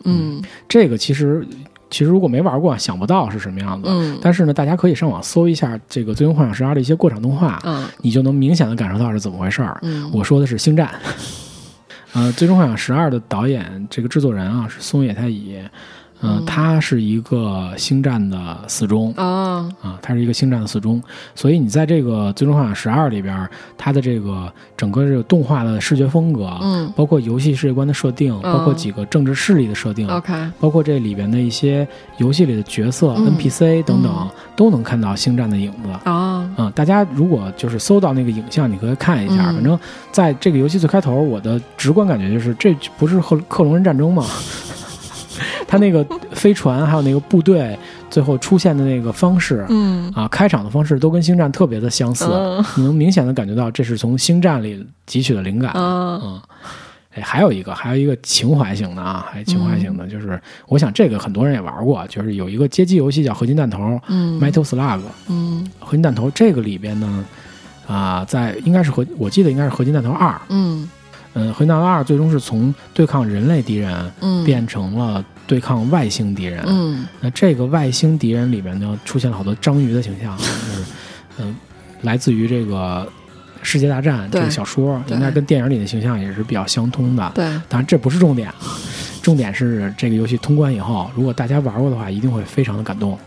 [0.05, 1.45] 嗯，这个其实。
[1.91, 3.89] 其实如果没玩过，想不到是什么样子。
[3.89, 9.79] 嗯，但是呢，大家可以上网搜一下这个《最终幻想十二》的一些过场动画，嗯，你就能明显的感受到是怎么回事儿。
[9.81, 10.87] 嗯，我说的是《星战》。
[12.13, 15.57] 呃，《最终幻想十二》的导演，这个制作人啊是松野太乙。
[16.21, 21.01] 嗯，它是一个星战的四中啊啊，他是一个星战的四中，
[21.33, 23.47] 所以你在这个《最终幻想十二》里边，
[23.77, 36.49] 它的这个整个这个动画的视觉风格，嗯，包括游戏世界观的设定，包括几个政治势力的设定，OK，包括这里边的一些游戏里的角色 NPC 等等，都能看到星战的影子啊。
[36.57, 39.53] 嗯，大家如果就是搜到那个影像，你可以看一下。
[39.53, 39.79] 反正
[40.11, 44.25] 在这个游戏最开头，我的直观感觉就是，这不是克克隆人战争吗？
[45.69, 47.77] 他那个飞船，还有那个部队，
[48.09, 50.11] 最后出现的那个方式，嗯。
[50.15, 52.25] 啊，开场的方式都跟星战特别的相似，
[52.75, 56.41] 你能明显的感觉到这是从星战里汲取的灵感，嗯，
[57.13, 67.25] 哎，还有一个，还有一个情怀型的啊，还情怀型的，就是我想这个很多人也玩过，就是有一个街机游戏叫《合金弹头》，嗯，Metal Slug，嗯，合金弹头这个里边呢，
[67.87, 70.89] 啊，在应该是合，我记得应该是合金弹头二，嗯，
[71.35, 75.23] 嗯，合金弹头二最终是从对抗人类敌人，嗯，变成了。
[75.49, 80.51] 对抗外星敌人，嗯，那这个外星敌人里面呢，出现了好多章鱼的形象， 就是，
[81.39, 81.55] 嗯，
[82.03, 83.11] 来自于这个
[83.63, 87.31] 世界大战》这个小说，应该跟电影里的形象也是比较相通的。
[87.33, 88.53] 对，当然这不是重点。
[89.21, 93.17] 重点是这个游戏通关以后，如果大家玩过的话，一定会非常的感动。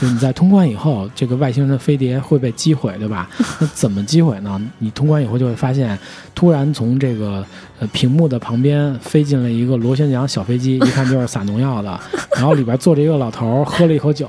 [0.00, 3.28] 就是你在通关以后，这个外星人的飞碟会被击毁，对吧？
[3.60, 4.60] 那怎么击毁呢？
[4.78, 5.98] 你通关以后就会发现，
[6.34, 7.44] 突然从这个
[7.78, 12.00] 呃屏幕的旁边飞进了一个螺旋桨小飞机，一看就是撒农药的。
[12.36, 14.28] 然后里边坐着一个老头，喝了一口酒，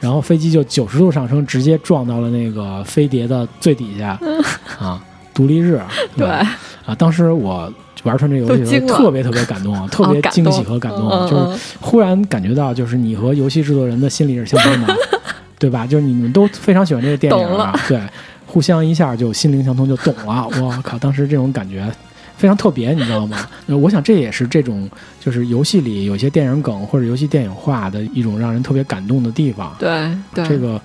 [0.00, 4.18] 然后飞机就九十度上升，直接撞到了那个飞碟的最底下。
[4.80, 5.00] 啊，
[5.34, 5.80] 独立日，
[6.16, 7.70] 对啊，当时我。
[8.02, 14.94] 玩成这游戏的时候，特别特别感动，特别惊喜和感动，就是忽然感觉到，就是你和游戏制作人的心理是相通的，
[15.58, 15.86] 对吧？
[15.86, 17.98] 就是你们都非常喜欢这个电影啊，对，
[18.44, 20.46] 互相一下就心灵相通，就懂了。
[20.60, 21.90] 我靠，当时这种感觉
[22.36, 23.48] 非常特别，你知道吗？
[23.68, 24.86] 我想这也是这种
[25.18, 29.74] 就是游戏里有些电影梗或者游戏电影化的一种让人特别感动的地方。
[29.78, 30.14] 对，
[30.46, 30.78] 这个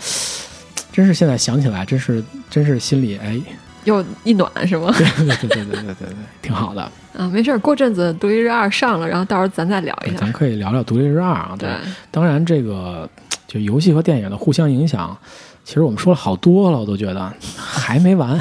[0.94, 3.38] 真是现在想起来，真是真是心里哎。
[3.90, 4.94] 又一暖是吗？
[4.96, 6.08] 对对对对对对对，
[6.42, 6.82] 挺好的。
[7.18, 10.18] 啊，没事儿，过阵子《独立日二》上了，然后到时候咱再聊一下。
[10.18, 11.56] 咱可以聊聊《独立日二》啊。
[11.58, 11.70] 对，
[12.12, 13.10] 当然这个
[13.48, 15.18] 就游戏和电影的互相影响，
[15.66, 18.40] 其实我们说了好多了，我都觉得还没完，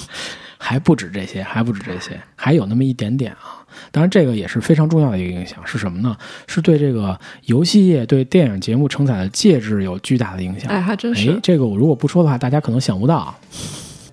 [0.58, 3.58] 还不止这些，还不止这些，还有那么一点点啊。
[3.90, 6.16] 当然，这个也是非常重要的一个影响，是什么呢？
[6.46, 10.70] 是对这个游戏业、对电影节目承载的介质有巨大的影响。
[10.70, 11.30] 哎，还真是。
[11.30, 13.34] 哎，这个我如果不说的话，大家可能想不到。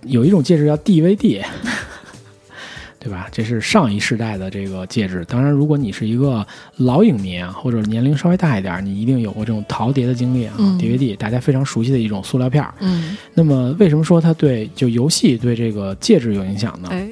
[0.07, 1.43] 有一种戒指叫 DVD，
[2.99, 3.29] 对吧？
[3.31, 5.23] 这是上一世代的这个戒指。
[5.29, 6.45] 当然，如果你是一个
[6.77, 10.53] 老影迷啊，或者年龄稍微大一点，你一定有过这种淘碟的经历啊。
[10.57, 12.73] DVD，大家非常熟悉的一种塑料片儿。
[12.79, 13.15] 嗯。
[13.33, 16.89] 那么，为什么说它对就游戏对这个戒指有影响呢？
[16.91, 17.07] 哎，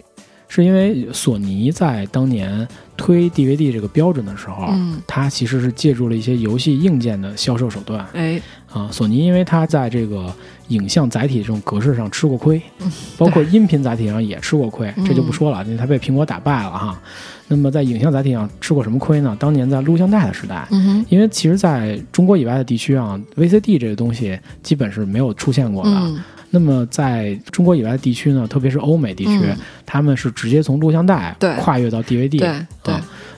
[0.49, 2.67] 是因为索尼在当年
[2.97, 8.05] 推 DVD 这个标准的时候，嗯，它其实是借助了一些游戏硬件的销售手段。
[8.13, 8.41] 哎。
[8.75, 10.31] 啊，索尼因为它在这个
[10.67, 12.61] 影像载体这种格式上吃过亏，
[13.17, 17.01] 包括音频载体上也吃过亏，这就不说了，因为它被苹果打败了哈。
[17.47, 19.33] 那么在影像载体上吃过什么亏呢？
[19.39, 20.67] 当年在录像带的时代，
[21.07, 26.13] 因为其实在中国以外的地区啊，VCD 这个东西基本是没有出现过的。
[26.49, 29.39] 那么在中国以外的地区呢，特别是欧美地区，
[29.85, 32.39] 他们是直接从录像带跨越到 DVD。
[32.83, 32.93] 对。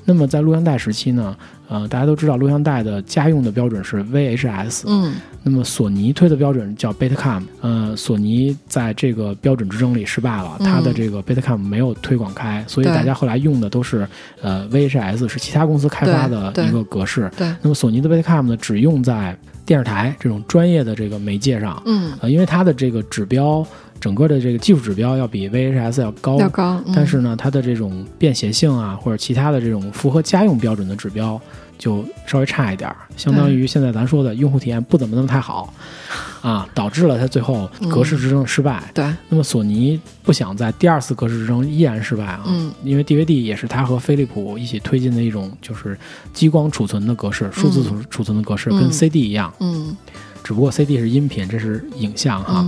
[0.08, 1.36] 那么在录像带时期呢？
[1.70, 14.08] 呃，大家都知道录像带的家用的标准是 VHS，嗯，那么索尼推的标准叫 Betacam，呃，索尼在这个标准之争里失败了，它的这个 Betacam 没有推广开，所以大家后来用的都是
[14.41, 23.68] 呃 VHS，是其他公司开发的一个格式，对，那么索尼的 Betacam 呢，只用在电视台这种专业的这个媒介上，嗯，呃，因为它的这个指标。
[24.00, 31.39] 整个的这个技术指标要比 VHS 要高，要高，但是呢，它的这种便携性啊，或者其他的这种符合家用标准的指标
[31.78, 35.74] 就稍微差一点，相当于现在咱说的用户体验不怎么那么太好，
[36.41, 38.84] 啊，导致了它最后格式之争失败。
[38.93, 45.98] 对，那么索尼不想在第二次格式之争依然失败啊，嗯，因为 DVD 也是它和飞利浦一起推进的一种就是
[46.34, 49.95] 激光储存的格式，数字储储存的格式，跟 CD 一样，嗯，
[50.43, 52.66] 只不过 CD 是音频，这是影像哈。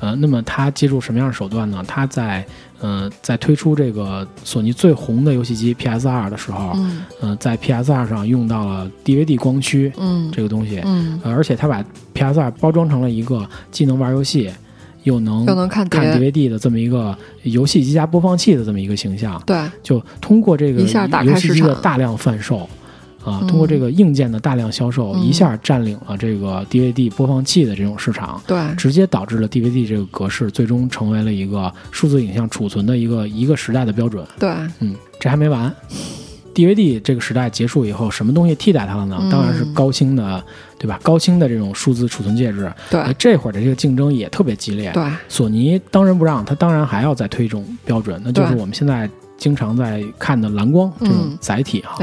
[0.00, 1.84] 呃，那么他借助什么样的手段呢？
[1.86, 2.44] 他在
[2.80, 11.84] 呃在推出这个索尼最红的游戏机 PS 二的时候，嗯，呃，在 PS 二上用到了 DVD 光驱，嗯，这个东西，嗯，而且他把
[12.14, 14.50] PS 二包装成了一个既能玩游戏，
[15.02, 20.86] 又能又能看看 DVD 的这么一个游戏机加播放器的这么一个形象，对，就通过这个游
[21.36, 22.68] 戏机的大量贩售。
[23.24, 34.24] 啊，通过这个硬件的大量销售，一下占领了这个 DVD 播放器的这种市场，对，直接导致了 DVD 这个格式最终成为了一个数字影像储存的一个一个时代的标准。
[34.38, 34.48] 对，
[34.78, 35.70] 嗯，这还没完
[36.54, 39.18] ，DVD 这个时代结束以后，什么东西替代它了呢？
[39.30, 40.42] 当然是高清的，
[40.78, 40.98] 对吧？
[41.02, 42.72] 高清的这种数字储存介质。
[42.90, 44.90] 对，这会儿的这个竞争也特别激烈。
[44.92, 49.08] 对，索尼当仁不让，它当然还要再推一种标准，那就是我们现在。
[49.40, 51.96] 经常在看的蓝光这种载体哈，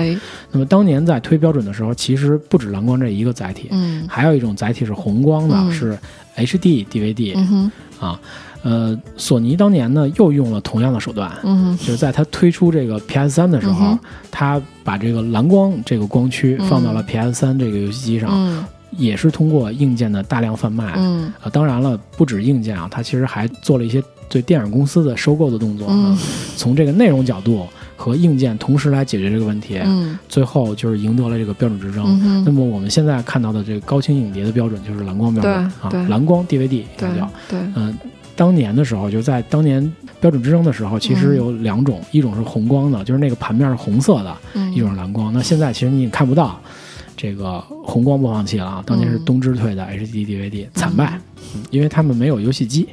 [0.51, 5.97] 那么当年在推标准的时候，其实不止蓝光这一个载体，嗯，还有一种载体是红光的，是
[6.35, 8.19] HD DVD，嗯啊，
[8.63, 13.95] 呃，索尼当年呢又用了同样的手段，嗯就是在它推出这个 PS 三的时候，
[14.31, 18.65] 它把这个蓝光这个光驱放到了 PS 三这个游戏机上，
[18.97, 24.03] 也是通过硬件的大量贩卖，嗯，啊，当然了，不止硬件啊，它其实还做了一些。
[24.29, 25.87] 对电影公司的收购的动作，
[26.55, 27.65] 从这个内容角度
[27.95, 29.79] 和硬件同时来解决这个问题，
[30.27, 32.43] 最后就是赢得了这个标准之争。
[32.45, 37.29] 那么我们现在看到的这个高清影碟的标准就是蓝光标准啊，蓝光 DVD 应该叫。
[37.49, 37.97] 对，嗯，
[38.35, 39.81] 当年的时候，就在当年
[40.19, 44.31] 标准之争的时候，其实有两种，一种是红光的，就是那个盘面是红色的；
[44.75, 45.33] 一种是蓝光。
[45.33, 46.59] 那现在其实你也看不到
[47.15, 48.83] 这个红光播放器了啊。
[48.85, 51.19] 当年是东芝推的 HD DVD，惨败，
[51.71, 52.87] 因为他们没有游戏机。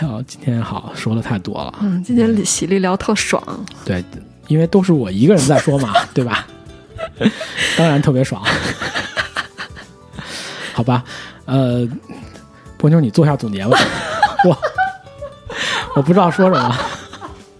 [0.00, 1.74] 好，今天好说的太多了。
[1.82, 3.42] 嗯，今天喜力聊特爽。
[3.84, 4.02] 对，
[4.48, 6.46] 因为都是我一个人在说嘛， 对吧？
[7.76, 8.42] 当然特别爽。
[10.72, 11.04] 好吧，
[11.44, 11.86] 呃，
[12.78, 13.78] 波妞，你做下总结吧。
[14.46, 14.58] 我
[15.96, 16.78] 我不知道说什么。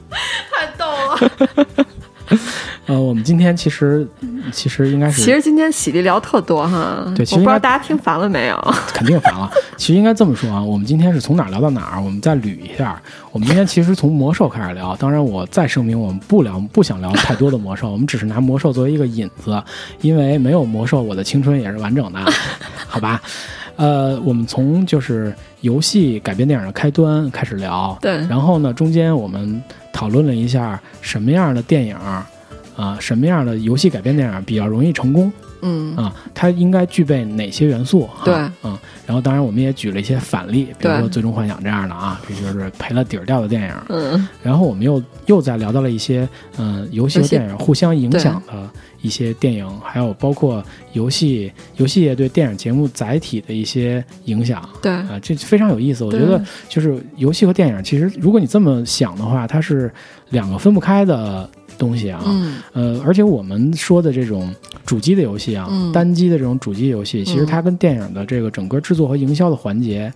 [0.51, 1.87] 太逗了。
[2.91, 4.05] 呃，我们今天其实
[4.51, 7.05] 其实应该是，其实今天喜力聊特多哈。
[7.15, 8.75] 对，我不知道大家听烦了没有？
[8.93, 9.49] 肯定烦了。
[9.77, 12.03] 其实应该这么说啊，我们今天是从哪儿聊到哪儿？
[12.03, 13.01] 我们再捋一下。
[13.31, 14.97] 我们今天其实从魔兽开始聊。
[14.97, 17.93] 当然，我再声明，我们不聊，不想聊太多的魔兽。
[17.93, 19.63] 我们只是拿魔兽作为一个引子，
[20.01, 22.19] 因为没有魔兽，我的青春也是完整的，
[22.89, 23.23] 好吧？
[23.77, 27.97] 呃，我们从就是游戏改编电影的开端开始聊。
[28.01, 28.17] 对。
[28.27, 29.63] 然后呢，中间我们
[29.93, 31.97] 讨论了一下什么样的电影。
[32.81, 35.31] 啊，什么样的游戏改编电影比较容易成功？
[35.63, 38.09] 嗯啊，它应该具备哪些元素？
[38.25, 43.75] 对，嗯，然后当然我们也举了一些反例，比如说《最终幻想》这样的啊，这就是赔了底儿掉的电影。
[43.91, 46.27] 嗯，然后我们又又再聊到了一些
[46.57, 48.71] 嗯游戏和电影互相影响的
[49.03, 50.65] 一些电影，还有包括
[50.95, 54.67] 游戏游戏业对电影节目载体的一些影响。
[54.81, 56.05] 对啊，这非常有意思。
[56.05, 59.93] 我觉得就是游戏和电影，其实如果你这么想的话，它是
[60.31, 61.47] 两个分不开的。
[61.81, 62.23] 东西啊，
[62.75, 64.55] 呃，而且我们说的这种
[64.85, 70.13] 主机的游戏啊，单机的这种主机游戏，其实它跟电影的这个整个制作和营销的环节，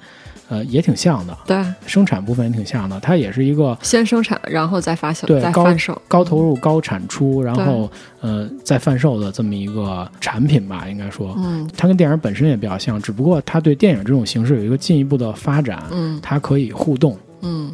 [0.50, 1.36] 呃，也挺像的。
[1.46, 3.00] 对，生产部分也挺像的。
[3.00, 7.90] 它也是一个先生产，然后再发行，对，再贩售，高投入、高产出，然后
[8.20, 17.72] 呃再贩售的这么一个产品吧，应该说，嗯，它跟电影本身也比较像，只不过它对电影这种形式有一个进一步的发展，嗯，它可以互动，嗯。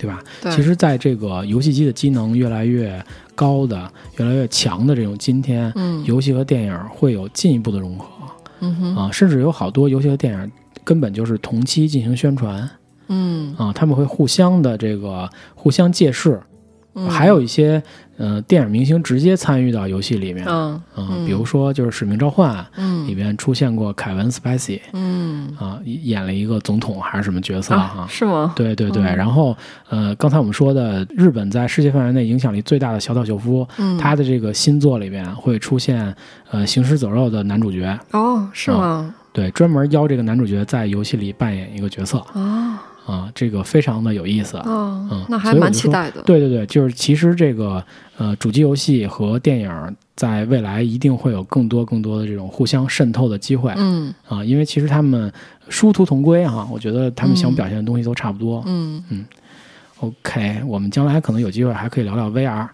[0.00, 0.22] 对吧？
[0.50, 3.76] 其实，在这个游戏机的机能越来越高的、
[4.16, 8.06] 越来越强的这种今天，嗯，游戏和电影会有进一步的融合，
[8.60, 10.50] 嗯哼，啊，甚至有好多游戏和电影
[10.82, 12.66] 根本就是同期进行宣传，
[13.08, 16.40] 嗯，啊，他们会互相的这个互相借势，
[17.08, 17.82] 还有一些。
[18.22, 28.06] 嗯，电影明星直接参与到游戏里面，嗯嗯，比如说就是《使命召唤》，嗯，里边出现过凯文·斯派西，嗯啊，演了一个总统还是什么角色哈？
[28.10, 28.52] 是吗？
[28.54, 29.56] 对对对，然后
[29.88, 33.66] 呃，刚才我们说的日本在世界范围内影响力最大的小岛秀夫，
[33.98, 36.14] 他的这个新作里边会出现
[36.50, 39.14] 呃行尸走肉的男主角哦，是吗？
[39.32, 42.82] 对，专门邀这个男主角在游戏里扮演一个角色啊。
[43.10, 44.64] 啊，这个非常的有意思啊，
[45.10, 46.22] 嗯，那还蛮期待的。
[46.22, 47.84] 对对对，就是其实这个
[48.16, 53.72] 呃，主机游戏和电影在未来一定会有更多更多的这种互相渗透的机会。
[53.76, 55.32] 嗯啊，因为其实他们
[55.68, 58.62] 殊途同归哈，我觉得他们想表现的东西都差不多。
[58.66, 59.24] 嗯嗯
[59.98, 62.68] ，OK，我们将来可能有机会还可以聊聊 VR，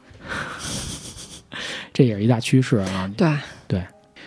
[1.95, 3.11] 这也是一大趋势啊。
[3.17, 3.33] 对
[3.67, 3.83] 对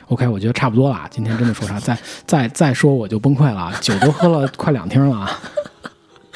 [0.07, 1.05] ，OK，我觉得差不多了。
[1.12, 5.30] 今天真的说啥，再再再说我就崩溃了，酒都喝了快两听了。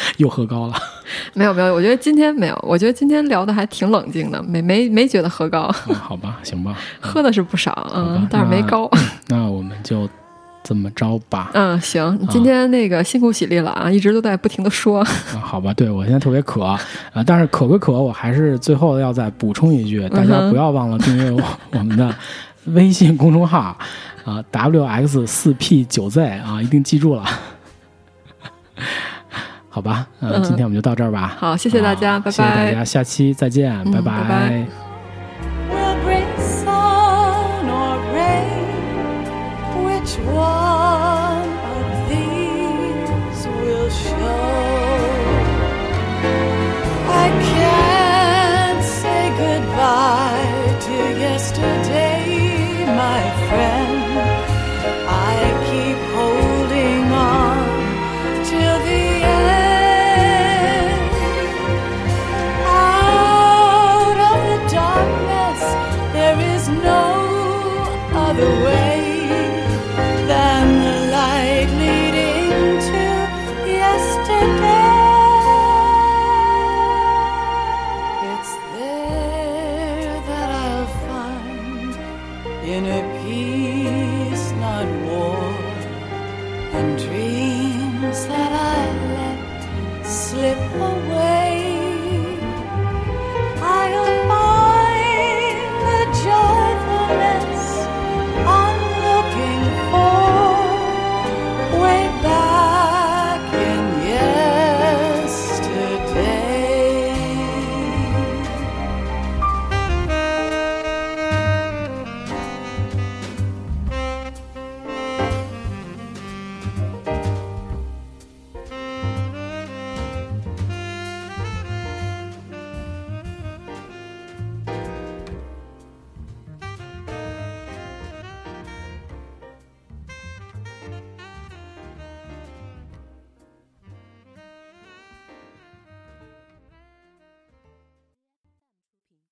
[0.17, 0.73] 又喝高了，
[1.33, 5.71] 没有没有，我觉得今天没有，我觉得今天聊的还挺冷静的，没没没觉得喝高。
[5.71, 8.89] 好吧，行吧， 喝的是不少，嗯，但是没高。
[9.27, 10.07] 那我们就
[10.63, 11.51] 这么着吧。
[11.53, 15.01] 嗯，行，今天那个辛苦喜力了啊，一直都在不停的说。
[15.01, 15.07] 啊，
[15.41, 16.79] 好吧，对我现在特别渴啊，
[17.25, 21.29] 但是渴归渴，我还是最后要再补充一句，大家不要忘了订阅
[21.71, 22.15] 我们的
[22.67, 23.77] 微信公众号
[24.23, 27.25] 啊，wx 四 p 九 z 啊，一定记住了。
[29.73, 31.35] 好吧，嗯，今天我们就到这儿吧。
[31.39, 32.31] 好，谢谢大家，拜拜。
[32.31, 34.92] 谢谢大家，下期再见，拜拜。